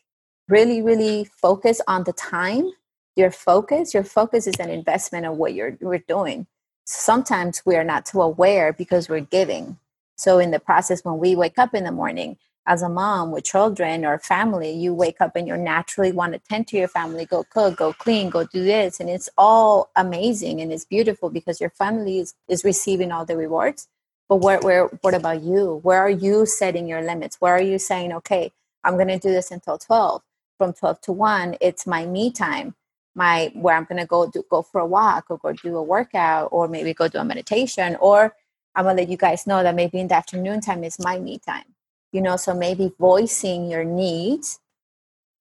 really 0.50 0.82
really 0.82 1.25
focus 1.25 1.82
on 1.88 2.03
the 2.03 2.13
time. 2.13 2.72
Your 3.15 3.32
focus 3.32 3.94
your 3.94 4.03
focus 4.03 4.48
is 4.48 4.56
an 4.60 4.70
investment 4.70 5.25
of 5.25 5.38
what 5.38 5.53
you're 5.53 5.77
we're 5.82 6.00
doing. 6.00 6.48
Sometimes 6.86 7.62
we 7.65 7.75
are 7.75 7.84
not 7.84 8.06
too 8.06 8.22
aware 8.22 8.74
because 8.74 9.10
we're 9.10 9.20
giving. 9.20 9.77
So 10.18 10.39
in 10.39 10.51
the 10.51 10.60
process 10.60 11.06
when 11.06 11.20
we 11.20 11.36
wake 11.36 11.58
up 11.60 11.74
in 11.74 11.84
the 11.84 11.91
morning 11.91 12.38
as 12.65 12.82
a 12.82 12.89
mom 12.89 13.32
with 13.32 13.44
children 13.46 14.06
or 14.06 14.20
family 14.20 14.72
you 14.72 14.94
wake 14.94 15.22
up 15.22 15.36
and 15.36 15.48
you 15.48 15.56
naturally 15.58 16.12
want 16.12 16.34
to 16.34 16.39
tend 16.39 16.68
to 16.68 16.77
your 16.77 16.88
family 16.88 17.25
go 17.25 17.44
cook 17.51 17.77
go 17.77 17.94
clean 17.94 18.29
go 18.29 18.44
do 18.46 18.63
this 18.63 19.00
and 19.00 19.10
it's 19.10 19.29
all 19.38 19.89
amazing 19.96 20.62
and 20.62 20.72
it's 20.72 20.86
beautiful 20.86 21.29
because 21.29 21.62
your 21.62 21.72
family 21.72 22.20
is, 22.20 22.34
is 22.48 22.63
receiving 22.63 23.12
all 23.12 23.25
the 23.25 23.38
rewards. 23.38 23.88
But 24.27 24.38
where, 24.38 24.60
where 24.60 24.86
what 25.01 25.15
about 25.15 25.41
you? 25.44 25.79
Where 25.84 26.00
are 26.00 26.10
you 26.10 26.46
setting 26.46 26.88
your 26.88 27.01
limits? 27.01 27.38
Where 27.39 27.56
are 27.56 27.62
you 27.62 27.79
saying 27.79 28.13
okay 28.13 28.51
i'm 28.84 28.96
going 28.96 29.08
to 29.08 29.20
do 29.20 29.32
this 29.32 29.51
until 29.51 29.77
12 29.77 30.22
from 30.60 30.74
12 30.74 31.01
to 31.01 31.12
1 31.12 31.56
it's 31.60 31.88
my 31.88 32.06
me 32.06 32.32
time 32.32 32.75
my 33.16 33.51
where 33.54 33.75
I'm 33.75 33.86
gonna 33.86 34.06
go 34.06 34.28
do, 34.28 34.44
go 34.50 34.62
for 34.62 34.82
a 34.82 34.86
walk 34.86 35.25
or 35.30 35.38
go 35.38 35.51
do 35.51 35.78
a 35.78 35.84
workout 35.84 36.50
or 36.51 36.68
maybe 36.68 36.94
go 36.94 37.08
do 37.08 37.20
a 37.20 37.24
meditation 37.24 37.98
or 38.00 38.36
I'm 38.75 38.86
gonna 38.86 38.98
let 38.98 39.10
you 39.10 39.18
guys 39.18 39.48
know 39.48 39.63
that 39.63 39.75
maybe 39.75 40.00
in 40.00 40.08
the 40.08 40.16
afternoon 40.16 40.62
time 40.62 40.84
is 40.84 41.00
my 41.00 41.20
me 41.20 41.39
time. 41.39 41.75
You 42.12 42.22
know, 42.22 42.38
so 42.38 42.54
maybe 42.56 42.92
voicing 43.00 43.70
your 43.70 43.84
needs, 43.84 44.60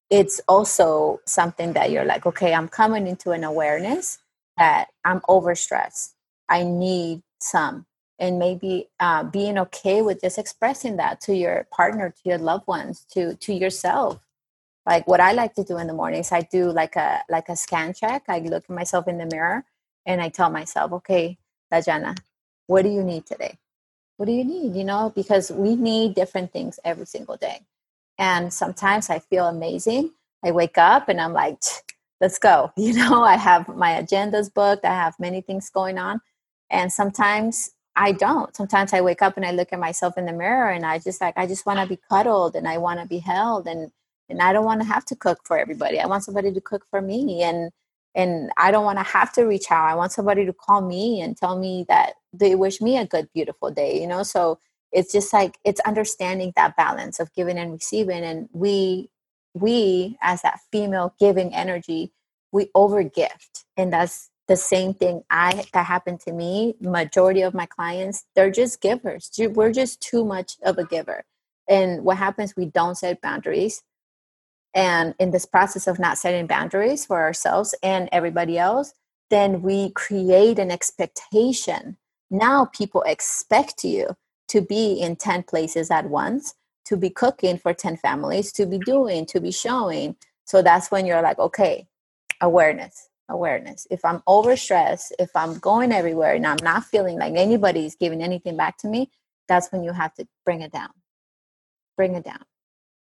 it's 0.09 0.41
also 0.47 1.21
something 1.25 1.73
that 1.73 1.91
you're 1.91 2.05
like, 2.05 2.25
okay, 2.25 2.53
I'm 2.53 2.67
coming 2.67 3.07
into 3.07 3.31
an 3.31 3.43
awareness 3.43 4.19
that 4.57 4.89
I'm 5.05 5.21
overstressed. 5.21 6.13
I 6.47 6.63
need 6.63 7.21
some. 7.39 7.85
And 8.19 8.37
maybe 8.37 8.89
uh, 8.99 9.23
being 9.23 9.57
okay 9.57 10.01
with 10.01 10.21
just 10.21 10.37
expressing 10.37 10.97
that 10.97 11.21
to 11.21 11.35
your 11.35 11.65
partner, 11.71 12.09
to 12.09 12.29
your 12.29 12.37
loved 12.37 12.67
ones, 12.67 13.05
to 13.13 13.35
to 13.35 13.53
yourself 13.53 14.19
like 14.89 15.07
what 15.07 15.21
i 15.21 15.33
like 15.33 15.55
to 15.55 15.65
do 15.65 15.77
in 15.79 15.87
the 15.87 15.93
mornings 15.93 16.33
i 16.33 16.41
do 16.41 16.71
like 16.71 16.97
a 16.97 17.21
like 17.29 17.49
a 17.49 17.57
scan 17.57 17.93
check. 17.93 18.23
I 18.29 18.39
look 18.41 18.65
at 18.69 18.71
myself 18.71 19.07
in 19.09 19.19
the 19.19 19.27
mirror 19.27 19.65
and 20.07 20.21
i 20.21 20.29
tell 20.29 20.51
myself 20.51 20.93
okay 20.93 21.39
Dajana, 21.73 22.17
what 22.67 22.83
do 22.83 22.89
you 22.89 23.03
need 23.03 23.27
today? 23.27 23.59
What 24.17 24.27
do 24.27 24.33
you 24.33 24.45
need? 24.45 24.75
You 24.75 24.85
know 24.85 25.13
because 25.15 25.51
we 25.51 25.75
need 25.75 26.15
different 26.15 26.53
things 26.53 26.79
every 26.85 27.07
single 27.07 27.37
day. 27.37 27.61
And 28.19 28.53
sometimes 28.53 29.09
i 29.11 29.19
feel 29.19 29.47
amazing. 29.47 30.11
I 30.45 30.51
wake 30.51 30.79
up 30.79 31.09
and 31.09 31.21
i'm 31.21 31.33
like 31.33 31.63
let's 32.21 32.39
go. 32.39 32.73
You 32.77 32.93
know 32.95 33.23
i 33.23 33.37
have 33.37 33.69
my 33.69 33.91
agendas 34.03 34.53
booked. 34.53 34.85
I 34.85 34.95
have 34.95 35.15
many 35.19 35.41
things 35.41 35.71
going 35.71 35.99
on. 35.99 36.21
And 36.71 36.93
sometimes 36.93 37.71
i 37.97 38.11
don't. 38.13 38.55
Sometimes 38.55 38.93
i 38.93 39.01
wake 39.01 39.23
up 39.23 39.37
and 39.37 39.45
i 39.45 39.53
look 39.53 39.73
at 39.73 39.79
myself 39.79 40.17
in 40.19 40.25
the 40.27 40.33
mirror 40.33 40.69
and 40.71 40.85
i 40.85 40.99
just 40.99 41.21
like 41.21 41.35
i 41.37 41.47
just 41.47 41.65
want 41.67 41.79
to 41.81 41.87
be 41.87 41.99
cuddled 42.11 42.55
and 42.57 42.67
i 42.67 42.77
want 42.79 43.01
to 43.01 43.07
be 43.07 43.19
held 43.19 43.67
and 43.67 43.91
and 44.29 44.41
i 44.41 44.53
don't 44.53 44.65
want 44.65 44.81
to 44.81 44.87
have 44.87 45.05
to 45.05 45.15
cook 45.15 45.39
for 45.45 45.57
everybody. 45.57 45.99
I 45.99 46.07
want 46.07 46.23
somebody 46.23 46.51
to 46.53 46.61
cook 46.61 46.85
for 46.89 47.01
me 47.01 47.43
and 47.43 47.71
and 48.15 48.51
i 48.57 48.71
don't 48.71 48.85
want 48.85 48.99
to 48.99 49.03
have 49.03 49.33
to 49.33 49.43
reach 49.43 49.71
out. 49.71 49.89
I 49.89 49.95
want 49.95 50.11
somebody 50.11 50.45
to 50.45 50.53
call 50.53 50.81
me 50.81 51.21
and 51.21 51.37
tell 51.37 51.57
me 51.59 51.85
that 51.89 52.13
they 52.33 52.55
wish 52.55 52.81
me 52.81 52.97
a 52.97 53.05
good 53.05 53.29
beautiful 53.33 53.71
day 53.71 54.01
you 54.01 54.07
know? 54.07 54.23
So 54.23 54.59
it's 54.91 55.11
just 55.11 55.33
like 55.33 55.57
it's 55.63 55.81
understanding 55.81 56.53
that 56.55 56.75
balance 56.77 57.19
of 57.19 57.33
giving 57.33 57.57
and 57.57 57.73
receiving 57.73 58.23
and 58.23 58.49
we 58.53 59.09
we 59.53 60.17
as 60.21 60.41
that 60.43 60.59
female 60.71 61.13
giving 61.19 61.53
energy 61.53 62.11
we 62.51 62.67
overgift 62.75 63.65
and 63.77 63.93
that's 63.93 64.29
the 64.47 64.55
same 64.55 64.93
thing 64.95 65.23
i 65.29 65.63
that 65.73 65.85
happened 65.85 66.19
to 66.19 66.31
me 66.33 66.75
majority 66.81 67.41
of 67.41 67.53
my 67.53 67.65
clients 67.67 68.25
they're 68.35 68.51
just 68.51 68.81
givers. 68.81 69.29
We're 69.37 69.71
just 69.73 70.01
too 70.01 70.25
much 70.25 70.57
of 70.63 70.77
a 70.77 70.85
giver. 70.85 71.25
And 71.67 72.03
what 72.03 72.17
happens 72.17 72.55
we 72.55 72.65
don't 72.65 72.95
set 72.97 73.21
boundaries 73.21 73.83
and 74.73 75.15
in 75.19 75.31
this 75.31 75.45
process 75.45 75.87
of 75.87 75.99
not 75.99 76.17
setting 76.17 76.47
boundaries 76.47 77.05
for 77.05 77.19
ourselves 77.19 77.73
and 77.81 78.09
everybody 78.11 78.57
else 78.57 78.93
then 79.29 79.61
we 79.61 79.91
create 79.91 80.59
an 80.59 80.71
expectation. 80.71 81.97
Now 82.31 82.65
people 82.65 83.03
expect 83.03 83.83
you 83.83 84.15
to 84.49 84.61
be 84.61 84.93
in 84.93 85.15
10 85.15 85.43
places 85.43 85.91
at 85.91 86.09
once 86.09 86.55
to 86.85 86.97
be 86.97 87.09
cooking 87.09 87.57
for 87.57 87.73
10 87.73 87.97
families 87.97 88.51
to 88.53 88.65
be 88.65 88.79
doing 88.79 89.25
to 89.27 89.39
be 89.39 89.51
showing. 89.51 90.15
So 90.45 90.61
that's 90.61 90.89
when 90.89 91.05
you're 91.05 91.21
like 91.21 91.39
okay 91.39 91.87
awareness 92.41 93.09
awareness. 93.31 93.85
If 93.91 94.03
i'm 94.05 94.21
overstressed 94.27 95.11
if 95.19 95.29
i'm 95.35 95.59
going 95.59 95.91
everywhere 95.91 96.33
and 96.33 96.47
i'm 96.47 96.57
not 96.63 96.85
feeling 96.85 97.19
like 97.19 97.35
anybody's 97.35 97.95
giving 97.95 98.23
anything 98.23 98.57
back 98.57 98.77
to 98.79 98.87
me 98.87 99.11
that's 99.47 99.71
when 99.71 99.83
you 99.83 99.91
have 99.91 100.13
to 100.15 100.27
bring 100.45 100.61
it 100.61 100.71
down. 100.71 100.89
Bring 101.97 102.15
it 102.15 102.23
down 102.23 102.43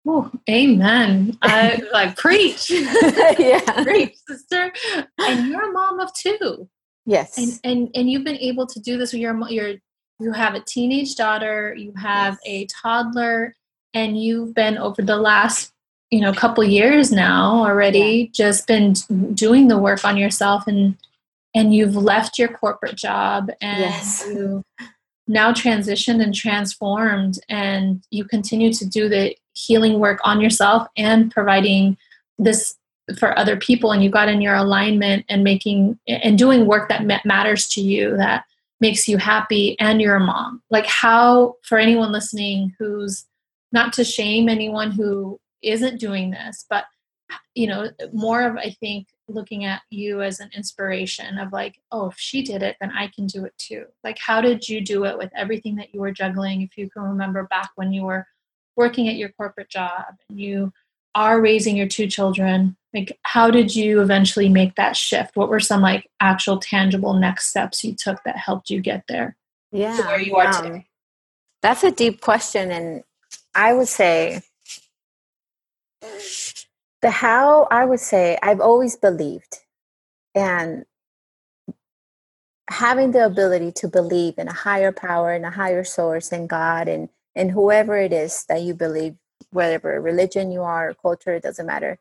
Oh, 0.06 0.30
amen. 0.50 1.38
I 1.42 1.80
like 1.92 2.16
preach. 2.18 2.70
yeah. 2.70 3.82
preach, 3.82 4.16
sister. 4.28 4.73
And 5.18 5.49
you're 5.49 5.70
a 5.70 5.73
mom 5.73 6.00
of 6.00 6.12
two. 6.14 6.68
Yes. 7.06 7.38
And 7.38 7.61
and 7.64 7.90
and 7.94 8.11
you've 8.11 8.25
been 8.25 8.38
able 8.38 8.66
to 8.66 8.80
do 8.80 8.96
this 8.96 9.12
with 9.12 9.20
your 9.20 9.38
your 9.49 9.75
you 10.20 10.32
have 10.32 10.54
a 10.54 10.61
teenage 10.61 11.16
daughter, 11.16 11.75
you 11.75 11.92
have 11.96 12.38
yes. 12.44 12.46
a 12.46 12.66
toddler, 12.82 13.54
and 13.92 14.20
you've 14.20 14.54
been 14.54 14.78
over 14.78 15.02
the 15.02 15.16
last 15.16 15.73
you 16.11 16.20
know 16.20 16.32
couple 16.32 16.62
years 16.62 17.11
now 17.11 17.64
already 17.64 17.99
yeah. 17.99 18.26
just 18.32 18.66
been 18.66 18.94
doing 19.34 19.68
the 19.68 19.78
work 19.78 20.04
on 20.04 20.16
yourself 20.16 20.66
and 20.66 20.96
and 21.54 21.75
you've 21.75 21.96
left 21.96 22.38
your 22.38 22.49
corporate 22.49 22.96
job 22.96 23.50
and 23.61 23.80
yes. 23.80 24.25
you 24.28 24.62
now 25.26 25.52
transitioned 25.52 26.23
and 26.23 26.34
transformed 26.34 27.38
and 27.49 28.02
you 28.11 28.25
continue 28.25 28.73
to 28.73 28.84
do 28.87 29.08
the 29.08 29.34
healing 29.54 29.99
work 29.99 30.20
on 30.25 30.40
yourself 30.40 30.87
and 30.96 31.30
providing 31.30 31.96
this 32.38 32.76
for 33.18 33.38
other 33.38 33.56
people 33.56 33.92
and 33.92 34.02
you 34.02 34.11
got 34.11 34.28
in 34.28 34.40
your 34.40 34.54
alignment 34.54 35.25
and 35.28 35.44
making 35.44 35.99
and 36.08 36.38
doing 36.38 36.66
work 36.66 36.88
that 36.88 37.04
matters 37.25 37.68
to 37.68 37.80
you 37.80 38.16
that 38.16 38.44
makes 38.80 39.06
you 39.06 39.18
happy 39.18 39.78
and 39.78 40.00
you're 40.00 40.16
a 40.16 40.20
mom. 40.20 40.62
Like 40.70 40.87
how 40.87 41.56
for 41.62 41.78
anyone 41.78 42.12
listening 42.12 42.75
who's 42.78 43.26
not 43.73 43.92
to 43.94 44.04
shame 44.04 44.49
anyone 44.49 44.90
who 44.90 45.38
isn't 45.62 45.99
doing 45.99 46.30
this 46.30 46.66
but 46.68 46.84
you 47.54 47.66
know 47.66 47.90
more 48.12 48.42
of 48.42 48.56
i 48.58 48.70
think 48.80 49.08
looking 49.28 49.64
at 49.64 49.80
you 49.88 50.20
as 50.20 50.38
an 50.38 50.50
inspiration 50.54 51.38
of 51.38 51.50
like 51.52 51.80
oh 51.90 52.11
if 52.11 52.18
she 52.18 52.42
did 52.42 52.62
it 52.62 52.76
then 52.80 52.92
i 52.94 53.11
can 53.14 53.26
do 53.26 53.44
it 53.44 53.54
too. 53.58 53.84
Like 54.02 54.18
how 54.18 54.40
did 54.40 54.68
you 54.68 54.80
do 54.80 55.04
it 55.04 55.16
with 55.16 55.30
everything 55.34 55.75
that 55.76 55.94
you 55.94 56.00
were 56.00 56.12
juggling? 56.12 56.61
If 56.61 56.76
you 56.76 56.90
can 56.90 57.02
remember 57.02 57.44
back 57.44 57.70
when 57.76 57.92
you 57.92 58.04
were 58.04 58.26
working 58.76 59.09
at 59.09 59.16
your 59.16 59.31
corporate 59.31 59.71
job 59.71 60.14
and 60.28 60.40
you 60.40 60.73
are 61.14 61.40
raising 61.40 61.76
your 61.76 61.87
two 61.87 62.07
children 62.07 62.76
like 62.93 63.19
how 63.23 63.50
did 63.50 63.75
you 63.75 64.00
eventually 64.00 64.49
make 64.49 64.76
that 64.76 64.97
shift? 64.97 65.37
What 65.37 65.49
were 65.49 65.59
some 65.59 65.83
like 65.83 66.09
actual 66.21 66.59
tangible 66.59 67.14
next 67.14 67.49
steps 67.49 67.83
you 67.83 67.93
took 67.93 68.23
that 68.25 68.37
helped 68.37 68.71
you 68.71 68.81
get 68.81 69.04
there 69.09 69.37
yeah 69.75 69.99
where 70.07 70.21
you 70.21 70.37
are 70.37 70.47
um, 70.47 70.62
today? 70.62 70.87
that's 71.61 71.83
a 71.83 71.90
deep 71.90 72.21
question 72.21 72.71
and 72.71 73.02
i 73.54 73.73
would 73.73 73.88
say 73.88 74.40
the 77.02 77.11
how 77.11 77.66
i 77.71 77.85
would 77.85 78.00
say 78.00 78.38
i've 78.43 78.61
always 78.61 78.97
believed 78.97 79.61
and 80.35 80.85
having 82.71 83.11
the 83.11 83.25
ability 83.25 83.73
to 83.73 83.88
believe 83.88 84.35
in 84.38 84.49
a 84.49 84.52
higher 84.52 84.93
power 84.93 85.33
and 85.33 85.45
a 85.45 85.50
higher 85.50 85.85
source 85.85 86.33
and 86.33 86.49
god 86.49 86.87
and 86.87 87.09
and 87.36 87.50
whoever 87.50 87.96
it 87.96 88.12
is 88.12 88.44
that 88.48 88.62
you 88.62 88.74
believe 88.74 89.16
whatever 89.50 90.00
religion 90.00 90.50
you 90.52 90.62
are 90.62 90.90
or 90.90 90.94
culture 90.94 91.34
it 91.34 91.42
doesn't 91.42 91.66
matter 91.66 91.98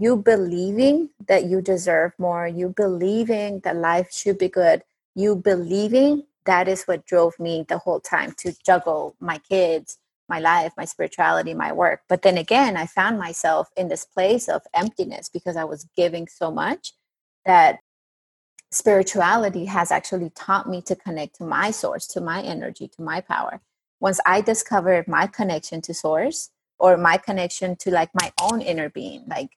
you 0.00 0.16
believing 0.16 1.10
that 1.26 1.46
you 1.46 1.60
deserve 1.60 2.12
more, 2.18 2.46
you 2.46 2.68
believing 2.70 3.60
that 3.60 3.76
life 3.76 4.12
should 4.12 4.38
be 4.38 4.48
good, 4.48 4.82
you 5.14 5.36
believing 5.36 6.24
that 6.46 6.68
is 6.68 6.84
what 6.84 7.04
drove 7.06 7.38
me 7.38 7.64
the 7.68 7.78
whole 7.78 8.00
time 8.00 8.32
to 8.38 8.54
juggle 8.64 9.16
my 9.20 9.38
kids, 9.38 9.98
my 10.28 10.38
life, 10.38 10.72
my 10.76 10.84
spirituality, 10.84 11.52
my 11.52 11.72
work. 11.72 12.02
But 12.08 12.22
then 12.22 12.38
again, 12.38 12.76
I 12.76 12.86
found 12.86 13.18
myself 13.18 13.68
in 13.76 13.88
this 13.88 14.04
place 14.04 14.48
of 14.48 14.62
emptiness 14.74 15.28
because 15.28 15.56
I 15.56 15.64
was 15.64 15.86
giving 15.96 16.28
so 16.28 16.50
much 16.50 16.92
that 17.44 17.80
spirituality 18.70 19.64
has 19.66 19.90
actually 19.90 20.30
taught 20.30 20.68
me 20.68 20.80
to 20.82 20.94
connect 20.94 21.36
to 21.36 21.44
my 21.44 21.70
source, 21.70 22.06
to 22.08 22.20
my 22.20 22.42
energy, 22.42 22.88
to 22.88 23.02
my 23.02 23.20
power. 23.20 23.60
Once 24.00 24.20
I 24.24 24.40
discovered 24.40 25.08
my 25.08 25.26
connection 25.26 25.80
to 25.82 25.94
source 25.94 26.50
or 26.78 26.96
my 26.96 27.16
connection 27.16 27.76
to 27.76 27.90
like 27.90 28.10
my 28.14 28.32
own 28.40 28.60
inner 28.60 28.88
being, 28.88 29.24
like 29.28 29.50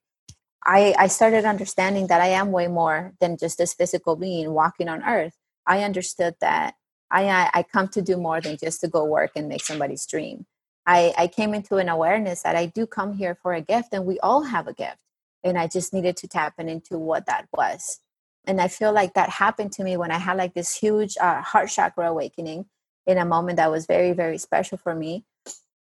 I, 0.64 0.94
I 0.98 1.08
started 1.08 1.46
understanding 1.46 2.08
that 2.08 2.22
I 2.22 2.28
am 2.28 2.52
way 2.52 2.68
more 2.68 3.14
than 3.20 3.38
just 3.38 3.58
this 3.58 3.74
physical 3.74 4.16
being 4.16 4.52
walking 4.52 4.90
on 4.90 5.04
earth. 5.04 5.36
I 5.66 5.84
understood 5.84 6.36
that 6.42 6.76
I, 7.10 7.50
I 7.54 7.64
come 7.64 7.88
to 7.90 8.02
do 8.02 8.18
more 8.18 8.42
than 8.42 8.58
just 8.58 8.82
to 8.82 8.88
go 8.88 9.04
work 9.04 9.32
and 9.36 9.48
make 9.48 9.64
somebody's 9.64 10.06
dream. 10.06 10.46
I, 10.86 11.14
I 11.18 11.28
came 11.28 11.54
into 11.54 11.78
an 11.78 11.90
awareness 11.90 12.44
that 12.44 12.56
I 12.56 12.66
do 12.68 12.88
come 12.88 13.14
here 13.14 13.36
for 13.42 13.54
a 13.54 13.62
gift 13.62 13.90
and 13.92 14.06
we 14.06 14.20
all 14.20 14.44
have 14.44 14.68
a 14.68 14.74
gift. 14.74 15.02
And 15.44 15.58
I 15.58 15.68
just 15.68 15.94
needed 15.94 16.18
to 16.18 16.28
tap 16.28 16.54
into 16.60 16.98
what 16.98 17.26
that 17.26 17.48
was. 17.54 18.00
And 18.46 18.62
I 18.62 18.68
feel 18.68 18.92
like 18.92 19.14
that 19.14 19.30
happened 19.30 19.72
to 19.74 19.84
me 19.84 19.98
when 19.98 20.12
I 20.12 20.18
had 20.18 20.38
like 20.38 20.54
this 20.54 20.76
huge 20.76 21.18
uh, 21.20 21.42
heart 21.42 21.70
chakra 21.70 22.10
awakening 22.10 22.66
in 23.08 23.18
a 23.18 23.26
moment 23.26 23.58
that 23.58 23.72
was 23.72 23.86
very, 23.86 24.14
very 24.14 24.38
special 24.38 24.78
for 24.78 24.96
me. 24.96 25.26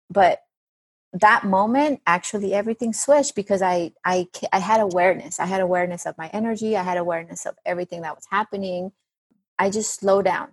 But 0.09 0.41
that 1.13 1.45
moment 1.45 2.01
actually 2.05 2.53
everything 2.53 2.93
switched 2.93 3.35
because 3.35 3.61
I, 3.61 3.93
I 4.05 4.27
i 4.51 4.59
had 4.59 4.81
awareness. 4.81 5.39
I 5.39 5.45
had 5.45 5.61
awareness 5.61 6.05
of 6.05 6.17
my 6.17 6.27
energy. 6.33 6.75
I 6.77 6.83
had 6.83 6.97
awareness 6.97 7.45
of 7.45 7.55
everything 7.65 8.01
that 8.01 8.15
was 8.15 8.25
happening. 8.29 8.91
I 9.57 9.69
just 9.69 9.99
slowed 9.99 10.25
down. 10.25 10.49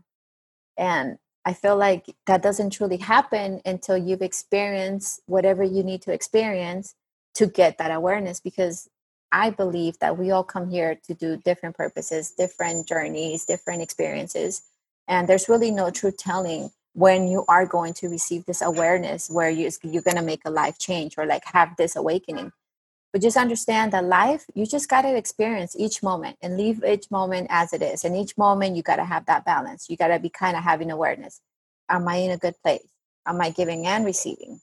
And 0.77 1.19
i 1.45 1.53
feel 1.53 1.77
like 1.77 2.07
that 2.27 2.43
doesn't 2.43 2.71
truly 2.71 2.97
happen 2.97 3.61
until 3.65 3.97
you've 3.97 4.23
experienced 4.23 5.21
whatever 5.27 5.63
you 5.63 5.83
need 5.83 6.03
to 6.03 6.13
experience 6.13 6.95
to 7.35 7.47
get 7.47 7.79
that 7.79 7.91
awareness 7.91 8.41
because 8.41 8.89
i 9.33 9.51
believe 9.51 9.99
that 10.01 10.19
we 10.19 10.31
all 10.31 10.45
come 10.45 10.71
here 10.71 10.99
to 11.05 11.15
do 11.15 11.37
different 11.39 11.77
purposes 11.77 12.33
different 12.33 12.87
journeys 12.89 13.45
different 13.45 13.83
experiences 13.83 14.63
and 15.09 15.29
there's 15.29 15.49
really 15.49 15.71
no 15.71 15.91
truth 15.91 16.17
telling 16.17 16.71
when 16.95 17.27
you 17.27 17.45
are 17.49 17.67
going 17.67 17.93
to 17.93 18.09
receive 18.09 18.47
this 18.47 18.63
awareness 18.63 19.29
where 19.29 19.51
you, 19.51 19.71
you're 19.83 20.03
going 20.03 20.17
to 20.17 20.23
make 20.23 20.43
a 20.45 20.51
life 20.51 20.79
change 20.79 21.15
or 21.19 21.27
like 21.27 21.43
have 21.45 21.77
this 21.77 21.97
awakening. 21.97 22.53
But 23.13 23.23
just 23.23 23.37
understand 23.37 23.93
that 23.93 24.05
life 24.05 24.45
you 24.55 24.67
just 24.67 24.89
got 24.89 25.03
to 25.03 25.17
experience 25.17 25.77
each 25.79 26.03
moment 26.03 26.37
and 26.43 26.57
leave 26.57 26.83
each 26.85 27.11
moment 27.11 27.49
as 27.51 27.73
it 27.73 27.83
is. 27.83 28.05
And 28.05 28.17
each 28.17 28.37
moment 28.37 28.77
you 28.77 28.83
got 28.83 28.97
to 28.97 29.05
have 29.05 29.27
that 29.27 29.45
balance. 29.45 29.89
You 29.89 29.97
got 29.97 30.09
to 30.09 30.19
be 30.19 30.31
kind 30.31 30.57
of 30.57 30.65
having 30.65 30.91
awareness. 30.91 31.41
Am 31.89 32.09
i 32.09 32.17
in 32.17 32.31
a 32.31 32.37
good 32.37 32.55
place? 32.63 32.87
Am 33.27 33.41
i 33.41 33.51
giving 33.51 33.87
and 33.87 34.05
receiving? 34.05 34.61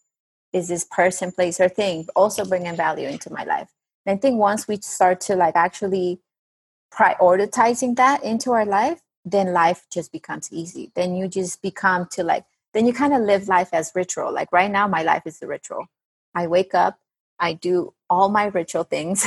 Is 0.52 0.68
this 0.68 0.86
person 0.86 1.32
place 1.32 1.62
or 1.62 1.70
thing 1.70 2.08
also 2.16 2.44
bringing 2.44 2.76
value 2.76 3.08
into 3.08 3.32
my 3.32 3.44
life? 3.44 3.70
And 4.06 4.18
i 4.18 4.20
think 4.20 4.38
once 4.38 4.68
we 4.68 4.78
start 4.78 5.22
to 5.22 5.36
like 5.36 5.56
actually 5.56 6.20
prioritizing 6.94 7.96
that 7.96 8.24
into 8.24 8.52
our 8.52 8.66
life 8.66 9.00
then 9.25 9.54
life 9.54 9.86
just 9.92 10.12
becomes 10.12 10.51
easy. 10.51 10.92
Then 10.96 11.16
you 11.16 11.28
just 11.28 11.62
become 11.62 12.08
to 12.12 12.24
like, 12.24 12.46
then 12.74 12.86
you 12.88 12.94
kind 12.94 13.13
of 13.13 13.22
live 13.22 13.48
life 13.48 13.70
as 13.74 13.92
ritual. 13.94 14.34
Like 14.34 14.51
right 14.51 14.72
now, 14.72 14.88
my 14.88 15.04
life 15.04 15.24
is 15.25 15.40
the 15.40 15.48
ritual. 15.48 15.86
I 16.34 16.48
wake 16.48 16.74
up, 16.74 16.98
I 17.40 17.54
do 17.54 17.94
all 18.10 18.30
my 18.30 18.46
ritual 18.46 18.84
things, 18.84 19.25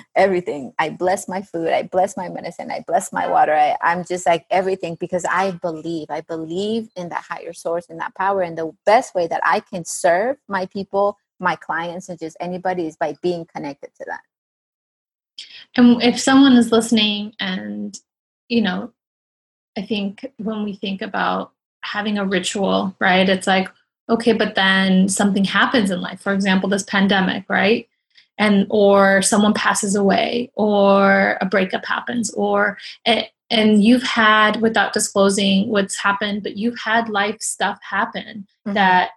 everything. 0.14 0.72
I 0.78 0.90
bless 0.90 1.28
my 1.28 1.42
food, 1.42 1.68
I 1.68 1.82
bless 1.82 2.16
my 2.16 2.28
medicine, 2.28 2.70
I 2.70 2.84
bless 2.86 3.12
my 3.12 3.26
water. 3.26 3.54
I, 3.54 3.76
I'm 3.82 4.04
just 4.04 4.24
like 4.24 4.46
everything 4.50 4.96
because 4.98 5.24
I 5.24 5.50
believe. 5.50 6.06
I 6.08 6.20
believe 6.20 6.88
in 6.96 7.08
that 7.10 7.24
higher 7.28 7.52
source, 7.52 7.86
in 7.86 7.98
that 7.98 8.14
power. 8.14 8.42
And 8.42 8.56
the 8.56 8.72
best 8.86 9.14
way 9.14 9.26
that 9.26 9.40
I 9.44 9.60
can 9.60 9.84
serve 9.84 10.36
my 10.48 10.66
people, 10.66 11.18
my 11.40 11.56
clients, 11.56 12.08
and 12.08 12.18
just 12.18 12.36
anybody 12.40 12.86
is 12.86 12.96
by 12.96 13.16
being 13.20 13.44
connected 13.44 13.90
to 13.98 14.04
that. 14.06 14.20
And 15.74 16.02
if 16.02 16.20
someone 16.20 16.52
is 16.52 16.72
listening 16.72 17.34
and, 17.40 17.98
you 18.48 18.62
know, 18.62 18.92
I 19.76 19.82
think 19.82 20.32
when 20.38 20.64
we 20.64 20.74
think 20.74 21.02
about 21.02 21.52
having 21.82 22.18
a 22.18 22.24
ritual, 22.24 22.94
right, 22.98 23.28
it's 23.28 23.46
like, 23.46 23.68
okay, 24.08 24.32
but 24.32 24.54
then 24.54 25.08
something 25.08 25.44
happens 25.44 25.90
in 25.90 26.00
life. 26.00 26.20
For 26.20 26.32
example, 26.32 26.68
this 26.68 26.84
pandemic, 26.84 27.44
right? 27.48 27.88
And 28.38 28.66
or 28.68 29.22
someone 29.22 29.54
passes 29.54 29.94
away, 29.94 30.50
or 30.54 31.38
a 31.40 31.46
breakup 31.46 31.86
happens, 31.86 32.30
or 32.34 32.76
it, 33.04 33.30
and 33.50 33.82
you've 33.82 34.02
had 34.02 34.60
without 34.60 34.92
disclosing 34.92 35.68
what's 35.68 35.96
happened, 35.96 36.42
but 36.42 36.56
you've 36.56 36.78
had 36.78 37.08
life 37.08 37.40
stuff 37.40 37.78
happen 37.82 38.46
mm-hmm. 38.66 38.74
that 38.74 39.10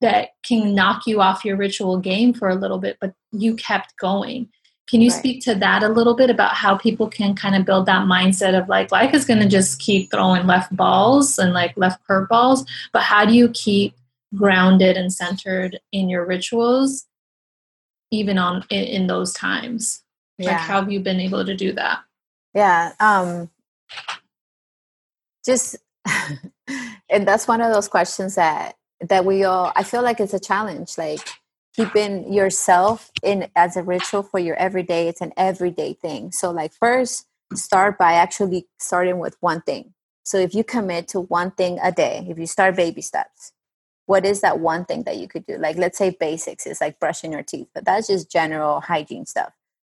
that 0.00 0.30
can 0.42 0.74
knock 0.74 1.06
you 1.06 1.20
off 1.20 1.44
your 1.44 1.56
ritual 1.56 1.98
game 1.98 2.32
for 2.32 2.48
a 2.48 2.54
little 2.54 2.78
bit, 2.78 2.96
but 3.00 3.14
you 3.32 3.54
kept 3.56 3.96
going. 3.98 4.48
Can 4.90 5.00
you 5.00 5.10
right. 5.10 5.18
speak 5.18 5.40
to 5.44 5.54
that 5.54 5.84
a 5.84 5.88
little 5.88 6.14
bit 6.14 6.30
about 6.30 6.54
how 6.54 6.76
people 6.76 7.08
can 7.08 7.36
kind 7.36 7.54
of 7.54 7.64
build 7.64 7.86
that 7.86 8.06
mindset 8.06 8.60
of 8.60 8.68
like 8.68 8.90
life 8.90 9.14
is 9.14 9.24
going 9.24 9.38
to 9.38 9.48
just 9.48 9.78
keep 9.78 10.10
throwing 10.10 10.48
left 10.48 10.74
balls 10.74 11.38
and 11.38 11.52
like 11.52 11.72
left 11.76 12.04
curveballs, 12.08 12.66
but 12.92 13.02
how 13.02 13.24
do 13.24 13.32
you 13.32 13.50
keep 13.50 13.94
grounded 14.34 14.96
and 14.96 15.12
centered 15.12 15.78
in 15.92 16.08
your 16.08 16.26
rituals 16.26 17.06
even 18.10 18.36
on 18.36 18.64
in, 18.68 18.82
in 18.84 19.06
those 19.06 19.32
times? 19.32 20.02
Yeah. 20.38 20.52
Like 20.52 20.60
how 20.60 20.80
have 20.80 20.90
you 20.90 20.98
been 20.98 21.20
able 21.20 21.44
to 21.44 21.54
do 21.54 21.72
that? 21.74 22.00
Yeah, 22.52 22.92
um 22.98 23.48
just 25.46 25.76
and 27.08 27.28
that's 27.28 27.46
one 27.46 27.60
of 27.60 27.72
those 27.72 27.86
questions 27.86 28.34
that 28.34 28.74
that 29.00 29.24
we 29.24 29.44
all 29.44 29.70
I 29.76 29.84
feel 29.84 30.02
like 30.02 30.18
it's 30.18 30.34
a 30.34 30.40
challenge 30.40 30.98
like 30.98 31.20
keeping 31.74 32.32
yourself 32.32 33.10
in 33.22 33.48
as 33.56 33.76
a 33.76 33.82
ritual 33.82 34.22
for 34.22 34.38
your 34.38 34.56
everyday 34.56 35.08
it's 35.08 35.20
an 35.20 35.32
everyday 35.36 35.94
thing. 35.94 36.32
So 36.32 36.50
like 36.50 36.72
first 36.72 37.26
start 37.54 37.98
by 37.98 38.12
actually 38.14 38.66
starting 38.78 39.18
with 39.18 39.36
one 39.40 39.62
thing. 39.62 39.94
So 40.24 40.38
if 40.38 40.54
you 40.54 40.64
commit 40.64 41.08
to 41.08 41.20
one 41.20 41.50
thing 41.52 41.78
a 41.82 41.92
day 41.92 42.26
if 42.28 42.38
you 42.38 42.46
start 42.46 42.76
baby 42.76 43.02
steps 43.02 43.52
what 44.06 44.26
is 44.26 44.40
that 44.40 44.58
one 44.58 44.84
thing 44.84 45.04
that 45.04 45.18
you 45.18 45.28
could 45.28 45.46
do? 45.46 45.56
Like 45.56 45.76
let's 45.76 45.96
say 45.96 46.10
basics 46.18 46.66
is 46.66 46.80
like 46.80 46.98
brushing 46.98 47.32
your 47.32 47.44
teeth 47.44 47.68
but 47.74 47.84
that's 47.84 48.08
just 48.08 48.30
general 48.30 48.80
hygiene 48.80 49.26
stuff. 49.26 49.52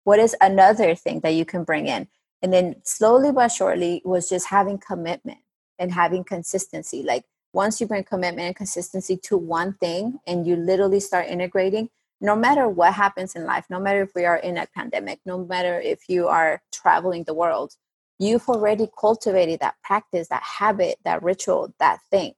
What 0.04 0.18
is 0.18 0.36
another 0.40 0.94
thing 0.94 1.20
that 1.20 1.34
you 1.34 1.44
can 1.46 1.64
bring 1.64 1.86
in? 1.86 2.08
And 2.42 2.52
then 2.52 2.76
slowly 2.84 3.32
but 3.32 3.48
surely 3.48 4.02
was 4.04 4.28
just 4.28 4.48
having 4.48 4.78
commitment 4.78 5.38
and 5.78 5.92
having 5.92 6.24
consistency. 6.24 7.02
Like 7.02 7.24
once 7.52 7.80
you 7.80 7.86
bring 7.86 8.04
commitment 8.04 8.46
and 8.46 8.56
consistency 8.56 9.16
to 9.16 9.36
one 9.36 9.74
thing 9.74 10.18
and 10.26 10.46
you 10.46 10.56
literally 10.56 11.00
start 11.00 11.26
integrating 11.26 11.88
no 12.20 12.36
matter 12.36 12.68
what 12.68 12.94
happens 12.94 13.34
in 13.34 13.44
life 13.44 13.66
no 13.70 13.80
matter 13.80 14.02
if 14.02 14.14
we 14.14 14.24
are 14.24 14.38
in 14.38 14.56
a 14.56 14.66
pandemic 14.74 15.20
no 15.26 15.44
matter 15.44 15.80
if 15.80 16.08
you 16.08 16.28
are 16.28 16.62
traveling 16.72 17.24
the 17.24 17.34
world 17.34 17.74
you've 18.18 18.48
already 18.48 18.88
cultivated 18.98 19.60
that 19.60 19.74
practice 19.82 20.28
that 20.28 20.42
habit 20.42 20.96
that 21.04 21.22
ritual 21.22 21.74
that 21.78 22.00
thing. 22.10 22.34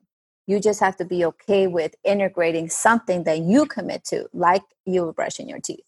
You 0.46 0.60
just 0.60 0.80
have 0.80 0.96
to 0.98 1.04
be 1.04 1.24
okay 1.24 1.66
with 1.66 1.94
integrating 2.04 2.68
something 2.68 3.24
that 3.24 3.40
you 3.40 3.66
commit 3.66 4.04
to 4.06 4.28
like 4.32 4.62
you 4.86 5.12
brushing 5.14 5.48
your 5.48 5.60
teeth 5.60 5.84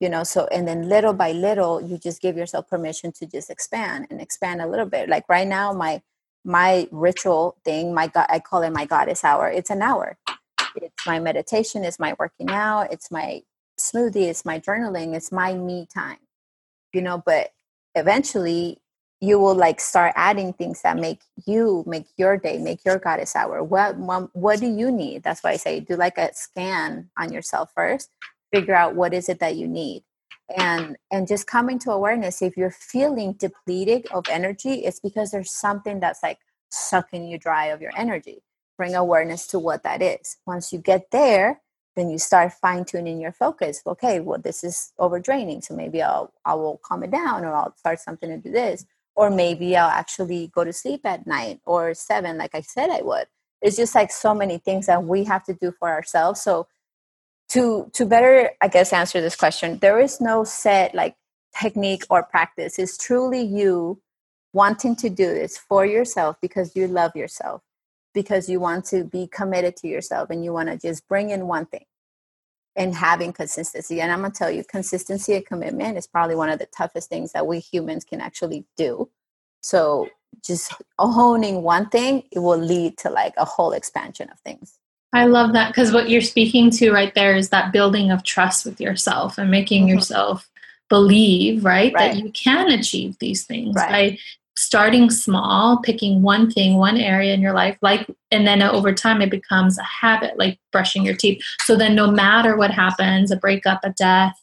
you 0.00 0.08
know? 0.08 0.24
So 0.24 0.46
and 0.52 0.66
then 0.66 0.88
little 0.88 1.12
by 1.12 1.32
little 1.32 1.80
you 1.80 1.98
just 1.98 2.20
give 2.20 2.36
yourself 2.36 2.68
permission 2.68 3.12
to 3.12 3.26
just 3.26 3.50
expand 3.50 4.08
and 4.10 4.20
expand 4.20 4.60
a 4.60 4.66
little 4.66 4.86
bit. 4.86 5.08
Like 5.08 5.24
right 5.28 5.46
now 5.46 5.72
my 5.72 6.02
my 6.44 6.88
ritual 6.90 7.56
thing 7.64 7.94
my 7.94 8.06
god 8.06 8.26
i 8.28 8.38
call 8.38 8.62
it 8.62 8.70
my 8.70 8.84
goddess 8.84 9.24
hour. 9.24 9.48
It's 9.48 9.70
an 9.70 9.82
hour. 9.82 10.16
It's 10.76 11.06
my 11.06 11.20
meditation 11.20 11.84
it's 11.84 11.98
my 11.98 12.14
working 12.18 12.50
out 12.50 12.92
it's 12.92 13.10
my 13.10 13.42
smoothie 13.80 14.28
it's 14.28 14.44
my 14.44 14.58
journaling 14.58 15.14
it's 15.14 15.32
my 15.32 15.54
me 15.54 15.86
time 15.92 16.18
you 16.92 17.02
know 17.02 17.22
but 17.24 17.50
eventually 17.94 18.80
you 19.20 19.38
will 19.38 19.54
like 19.54 19.80
start 19.80 20.12
adding 20.16 20.52
things 20.52 20.82
that 20.82 20.98
make 20.98 21.20
you 21.46 21.84
make 21.86 22.06
your 22.16 22.36
day 22.36 22.58
make 22.58 22.84
your 22.84 22.98
goddess 22.98 23.34
hour. 23.34 23.62
What 23.62 23.96
what 24.34 24.60
do 24.60 24.66
you 24.66 24.90
need? 24.90 25.22
That's 25.22 25.42
why 25.42 25.52
i 25.52 25.56
say 25.56 25.80
do 25.80 25.96
like 25.96 26.18
a 26.18 26.34
scan 26.34 27.10
on 27.16 27.32
yourself 27.32 27.70
first 27.74 28.10
figure 28.52 28.74
out 28.74 28.94
what 28.94 29.14
is 29.14 29.28
it 29.28 29.40
that 29.40 29.56
you 29.56 29.66
need 29.66 30.04
and 30.56 30.96
and 31.10 31.26
just 31.26 31.46
coming 31.46 31.78
to 31.78 31.90
awareness 31.90 32.42
if 32.42 32.56
you're 32.56 32.70
feeling 32.70 33.32
depleted 33.34 34.06
of 34.12 34.24
energy 34.28 34.84
it's 34.84 35.00
because 35.00 35.30
there's 35.30 35.50
something 35.50 36.00
that's 36.00 36.22
like 36.22 36.38
sucking 36.70 37.26
you 37.26 37.38
dry 37.38 37.66
of 37.66 37.80
your 37.80 37.92
energy. 37.96 38.42
Bring 38.76 38.94
awareness 38.94 39.46
to 39.48 39.58
what 39.58 39.84
that 39.84 40.02
is. 40.02 40.36
Once 40.46 40.72
you 40.72 40.78
get 40.78 41.10
there 41.10 41.60
then 41.96 42.10
you 42.10 42.18
start 42.18 42.52
fine-tuning 42.52 43.20
your 43.20 43.32
focus. 43.32 43.80
Okay 43.86 44.20
well 44.20 44.38
this 44.38 44.64
is 44.64 44.92
over 44.98 45.18
draining 45.18 45.62
so 45.62 45.74
maybe 45.74 46.02
i'll 46.02 46.32
i 46.44 46.54
will 46.54 46.80
calm 46.84 47.02
it 47.02 47.10
down 47.10 47.44
or 47.44 47.54
i'll 47.54 47.74
start 47.76 48.00
something 48.00 48.28
to 48.28 48.38
do 48.38 48.50
this. 48.50 48.84
Or 49.16 49.30
maybe 49.30 49.76
i'll 49.76 49.88
actually 49.90 50.50
go 50.54 50.64
to 50.64 50.72
sleep 50.72 51.06
at 51.06 51.26
night 51.26 51.60
or 51.64 51.94
seven 51.94 52.36
like 52.36 52.54
i 52.54 52.60
said 52.60 52.90
i 52.90 53.00
would. 53.00 53.26
It's 53.62 53.76
just 53.76 53.94
like 53.94 54.12
so 54.12 54.34
many 54.34 54.58
things 54.58 54.86
that 54.86 55.04
we 55.04 55.24
have 55.24 55.42
to 55.44 55.54
do 55.54 55.72
for 55.78 55.88
ourselves. 55.88 56.42
So 56.42 56.66
to 57.54 57.90
to 57.92 58.04
better 58.04 58.50
i 58.60 58.68
guess 58.68 58.92
answer 58.92 59.20
this 59.20 59.36
question 59.36 59.78
there 59.78 59.98
is 59.98 60.20
no 60.20 60.44
set 60.44 60.94
like 60.94 61.16
technique 61.58 62.04
or 62.10 62.22
practice. 62.22 62.78
It's 62.78 62.96
truly 62.98 63.42
you 63.42 64.00
wanting 64.52 64.96
to 64.96 65.10
do 65.10 65.26
this 65.26 65.56
for 65.56 65.84
yourself 65.86 66.36
because 66.40 66.76
you 66.76 66.86
love 66.86 67.14
yourself 67.14 67.62
because 68.12 68.48
you 68.48 68.60
want 68.60 68.84
to 68.86 69.04
be 69.04 69.26
committed 69.26 69.76
to 69.76 69.88
yourself 69.88 70.30
and 70.30 70.44
you 70.44 70.52
want 70.52 70.68
to 70.68 70.78
just 70.78 71.06
bring 71.08 71.30
in 71.30 71.48
one 71.48 71.66
thing 71.66 71.84
and 72.76 72.94
having 72.94 73.32
consistency. 73.32 74.00
And 74.00 74.12
i'm 74.12 74.20
going 74.20 74.32
to 74.32 74.38
tell 74.38 74.50
you 74.50 74.64
consistency 74.64 75.34
and 75.34 75.46
commitment 75.46 75.98
is 75.98 76.06
probably 76.06 76.36
one 76.36 76.50
of 76.50 76.58
the 76.58 76.66
toughest 76.66 77.08
things 77.08 77.32
that 77.32 77.46
we 77.46 77.58
humans 77.58 78.04
can 78.04 78.20
actually 78.20 78.64
do. 78.76 79.08
So 79.62 80.08
just 80.44 80.72
honing 80.98 81.62
one 81.62 81.88
thing 81.88 82.24
it 82.30 82.40
will 82.40 82.58
lead 82.58 82.98
to 82.98 83.10
like 83.10 83.34
a 83.36 83.44
whole 83.44 83.72
expansion 83.72 84.28
of 84.30 84.38
things 84.40 84.78
I 85.14 85.26
love 85.26 85.52
that 85.52 85.68
because 85.68 85.92
what 85.92 86.10
you're 86.10 86.20
speaking 86.20 86.70
to 86.72 86.90
right 86.90 87.14
there 87.14 87.36
is 87.36 87.50
that 87.50 87.72
building 87.72 88.10
of 88.10 88.24
trust 88.24 88.66
with 88.66 88.80
yourself 88.80 89.38
and 89.38 89.50
making 89.50 89.82
mm-hmm. 89.82 89.94
yourself 89.94 90.50
believe, 90.88 91.64
right, 91.64 91.94
right, 91.94 92.14
that 92.14 92.16
you 92.16 92.30
can 92.32 92.68
achieve 92.70 93.16
these 93.20 93.44
things 93.44 93.76
right. 93.76 93.90
by 93.90 94.18
starting 94.56 95.10
small, 95.10 95.78
picking 95.78 96.22
one 96.22 96.50
thing, 96.50 96.76
one 96.76 96.96
area 96.96 97.32
in 97.32 97.40
your 97.40 97.54
life, 97.54 97.78
like, 97.80 98.06
and 98.30 98.46
then 98.46 98.60
over 98.60 98.92
time 98.92 99.22
it 99.22 99.30
becomes 99.30 99.78
a 99.78 99.82
habit, 99.82 100.36
like 100.36 100.58
brushing 100.72 101.04
your 101.04 101.14
teeth. 101.14 101.42
So 101.62 101.76
then, 101.76 101.94
no 101.94 102.10
matter 102.10 102.56
what 102.56 102.72
happens 102.72 103.30
a 103.30 103.36
breakup, 103.36 103.80
a 103.84 103.90
death, 103.90 104.34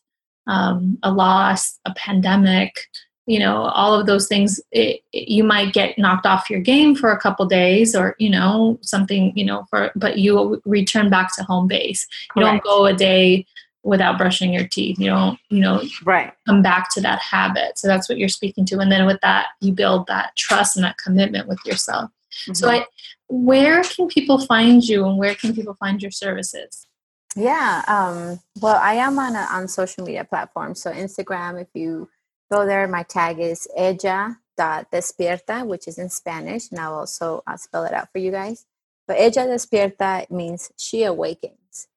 um, 0.48 0.98
a 1.04 1.12
loss, 1.12 1.80
a 1.86 1.94
pandemic, 1.96 2.88
you 3.28 3.40
know 3.40 3.64
all 3.64 3.94
of 3.94 4.08
those 4.08 4.28
things 4.28 4.60
it, 4.72 5.02
it, 5.14 5.28
you 5.28 5.44
might 5.44 5.74
get 5.74 5.98
knocked 5.98 6.26
off 6.26 6.50
your 6.50 6.60
game 6.60 6.96
for 6.96 7.12
a 7.12 7.20
couple 7.20 7.46
days 7.46 7.96
or 7.96 8.16
you 8.20 8.30
know 8.30 8.80
something 8.82 9.32
you 9.38 9.46
know 9.46 9.66
for 9.70 9.92
but 9.96 10.18
you 10.18 10.34
will 10.34 10.62
return 10.66 11.10
back 11.10 11.34
to 11.36 11.44
home 11.44 11.68
base. 11.68 12.08
You 12.36 12.42
don't 12.42 12.64
go 12.64 12.86
a 12.86 12.94
day 12.94 13.46
without 13.84 14.18
brushing 14.18 14.54
your 14.54 14.68
teeth. 14.68 15.00
You 15.00 15.10
don't 15.10 15.40
you 15.50 15.60
know 15.60 15.84
right. 16.04 16.34
come 16.48 16.62
back 16.62 16.92
to 16.94 17.02
that 17.02 17.20
habit. 17.20 17.78
So 17.78 17.88
that's 17.88 18.10
what 18.10 18.18
you're 18.18 18.30
speaking 18.30 18.66
to. 18.68 18.80
And 18.80 18.92
then 18.92 19.06
with 19.06 19.22
that 19.22 19.48
you 19.60 19.72
build 19.72 20.08
that 20.08 20.36
trust 20.36 20.76
and 20.76 20.84
that 20.84 20.98
commitment 20.98 21.48
with 21.48 21.60
yourself. 21.66 22.10
Mm-hmm. 22.44 22.54
so 22.54 22.70
I, 22.70 22.86
where 23.28 23.84
can 23.84 24.08
people 24.08 24.40
find 24.40 24.82
you 24.88 25.06
and 25.06 25.18
where 25.18 25.36
can 25.36 25.54
people 25.54 25.74
find 25.74 26.02
your 26.02 26.12
services? 26.12 26.88
Yeah 27.36 27.84
um, 27.88 28.40
well 28.62 28.80
i 28.82 28.94
am 28.94 29.20
on 29.20 29.36
a, 29.36 29.48
on 29.52 29.68
social 29.68 30.06
media 30.06 30.24
platforms. 30.24 30.82
So 30.82 30.92
instagram 30.92 31.62
if 31.62 31.68
you 31.74 32.10
go 32.52 32.66
there. 32.66 32.88
My 32.88 33.04
tag 33.04 33.40
is 33.40 33.68
ella.despierta, 33.76 35.66
which 35.66 35.88
is 35.88 35.98
in 35.98 36.10
Spanish. 36.10 36.70
And 36.70 36.80
I'll 36.80 36.96
also 36.96 37.42
I'll 37.48 37.58
spell 37.58 37.86
it 37.86 37.94
out 37.94 38.12
for 38.12 38.20
you 38.20 38.32
guys. 38.32 38.66
But 39.08 39.18
ella 39.20 39.48
despierta 39.48 40.30
means 40.30 40.72
she 40.78 41.04
awakens. 41.04 41.88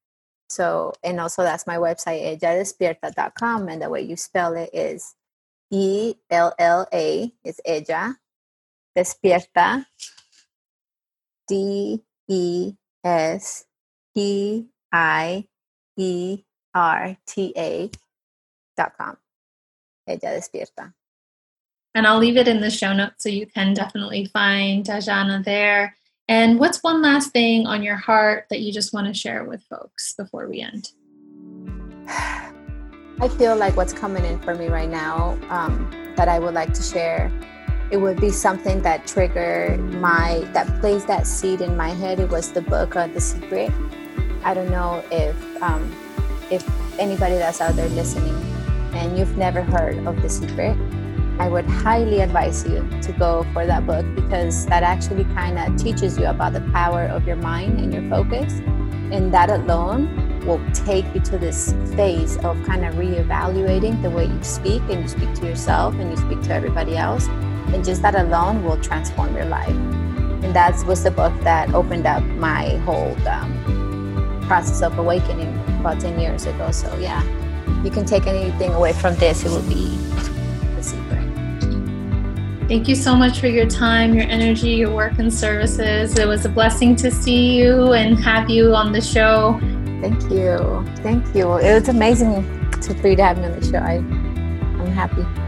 So, 0.49 0.93
and 1.03 1.19
also 1.19 1.43
that's 1.43 1.67
my 1.67 1.77
website, 1.77 2.39
elladespierta.com. 2.39 3.67
And 3.67 3.81
the 3.81 3.89
way 3.89 4.01
you 4.01 4.15
spell 4.15 4.53
it 4.53 4.69
is 4.73 5.15
E 5.71 6.15
L 6.29 6.53
L 6.57 6.87
A, 6.93 7.33
is 7.43 7.59
ella, 7.65 8.17
despierta, 8.97 9.85
D 11.47 12.01
E 12.27 12.73
S 13.03 13.65
P 14.13 14.67
I 14.91 15.47
E 15.97 16.43
R 16.73 17.17
T 17.25 17.53
A 17.57 17.89
dot 18.77 18.93
com 18.97 19.17
ella 20.07 20.35
despierta. 20.35 20.93
And 21.93 22.05
I'll 22.05 22.19
leave 22.19 22.37
it 22.37 22.47
in 22.47 22.59
the 22.59 22.69
show 22.69 22.93
notes 22.93 23.23
so 23.23 23.29
you 23.29 23.47
can 23.47 23.73
definitely 23.73 24.25
find 24.25 24.85
Dajana 24.85 25.43
there. 25.45 25.95
And 26.27 26.59
what's 26.59 26.83
one 26.83 27.01
last 27.01 27.31
thing 27.31 27.65
on 27.67 27.83
your 27.83 27.95
heart 27.95 28.47
that 28.49 28.59
you 28.59 28.73
just 28.73 28.93
want 28.93 29.07
to 29.07 29.13
share 29.13 29.45
with 29.45 29.63
folks 29.63 30.13
before 30.15 30.49
we 30.49 30.61
end? 30.61 30.91
I 33.17 33.29
feel 33.37 33.55
like 33.55 33.77
what's 33.77 33.93
coming 33.93 34.25
in 34.25 34.39
for 34.39 34.55
me 34.55 34.67
right 34.67 34.89
now 34.89 35.39
um, 35.49 35.89
that 36.17 36.27
I 36.27 36.37
would 36.37 36.53
like 36.53 36.73
to 36.73 36.83
share, 36.83 37.31
it 37.91 37.97
would 37.97 38.19
be 38.19 38.29
something 38.29 38.81
that 38.81 39.07
triggered 39.07 39.79
my, 39.79 40.39
that 40.51 40.81
placed 40.81 41.07
that 41.07 41.25
seed 41.25 41.61
in 41.61 41.77
my 41.77 41.89
head. 41.91 42.19
It 42.19 42.29
was 42.29 42.51
the 42.51 42.61
book 42.61 42.97
of 42.97 43.13
The 43.13 43.21
Secret. 43.21 43.71
I 44.43 44.53
don't 44.53 44.69
know 44.69 45.01
if, 45.11 45.61
um, 45.61 45.95
if 46.51 46.67
anybody 46.99 47.35
that's 47.35 47.61
out 47.61 47.77
there 47.77 47.87
listening 47.89 48.54
and 48.95 49.17
you've 49.17 49.37
never 49.37 49.61
heard 49.61 49.97
of 50.07 50.21
The 50.21 50.29
Secret, 50.29 50.77
I 51.37 51.49
would 51.49 51.65
highly 51.65 52.21
advise 52.21 52.65
you 52.65 52.87
to 53.01 53.11
go 53.11 53.45
for 53.51 53.65
that 53.65 53.85
book 53.85 54.05
because 54.15 54.65
that 54.67 54.83
actually 54.83 55.25
kind 55.35 55.59
of 55.59 55.75
teaches 55.75 56.17
you 56.17 56.27
about 56.27 56.53
the 56.53 56.61
power 56.71 57.03
of 57.03 57.27
your 57.27 57.35
mind 57.35 57.77
and 57.79 57.93
your 57.93 58.09
focus. 58.09 58.53
And 59.11 59.33
that 59.33 59.49
alone 59.49 60.39
will 60.45 60.61
take 60.73 61.05
you 61.13 61.19
to 61.21 61.37
this 61.37 61.73
phase 61.95 62.37
of 62.37 62.63
kind 62.63 62.85
of 62.85 62.95
reevaluating 62.95 64.01
the 64.01 64.09
way 64.09 64.27
you 64.27 64.43
speak 64.43 64.81
and 64.83 65.01
you 65.01 65.07
speak 65.09 65.33
to 65.35 65.45
yourself 65.45 65.93
and 65.95 66.09
you 66.09 66.17
speak 66.17 66.41
to 66.43 66.53
everybody 66.53 66.95
else. 66.95 67.27
And 67.73 67.83
just 67.83 68.01
that 68.03 68.15
alone 68.15 68.63
will 68.63 68.79
transform 68.81 69.35
your 69.35 69.45
life. 69.45 69.67
And 69.67 70.55
that 70.55 70.81
was 70.85 71.03
the 71.03 71.11
book 71.11 71.33
that 71.41 71.73
opened 71.73 72.05
up 72.05 72.23
my 72.23 72.77
whole 72.77 73.15
um, 73.27 74.41
process 74.47 74.81
of 74.81 74.97
awakening 74.97 75.53
about 75.81 75.99
10 75.99 76.17
years 76.17 76.45
ago. 76.45 76.71
So, 76.71 76.95
yeah 76.97 77.44
you 77.83 77.91
can 77.91 78.05
take 78.05 78.27
anything 78.27 78.73
away 78.73 78.93
from 78.93 79.15
this, 79.15 79.43
it 79.43 79.49
will 79.49 79.61
be 79.63 79.95
the 80.75 80.83
secret. 80.83 81.25
Thank 82.67 82.87
you 82.87 82.95
so 82.95 83.15
much 83.15 83.39
for 83.39 83.47
your 83.47 83.67
time, 83.67 84.15
your 84.15 84.25
energy, 84.27 84.71
your 84.71 84.93
work 84.93 85.19
and 85.19 85.31
services. 85.31 86.17
It 86.17 86.27
was 86.27 86.45
a 86.45 86.49
blessing 86.49 86.95
to 86.97 87.11
see 87.11 87.55
you 87.55 87.93
and 87.93 88.17
have 88.23 88.49
you 88.49 88.73
on 88.73 88.91
the 88.91 89.01
show. 89.01 89.59
Thank 90.01 90.21
you. 90.31 90.83
Thank 91.03 91.35
you. 91.35 91.57
It 91.57 91.79
was 91.79 91.89
amazing 91.89 92.43
to, 92.81 92.95
for 92.95 93.07
you 93.07 93.15
to 93.15 93.23
have 93.23 93.37
me 93.37 93.45
on 93.45 93.59
the 93.59 93.65
show. 93.65 93.77
I, 93.77 93.97
I'm 93.97 94.87
happy. 94.87 95.44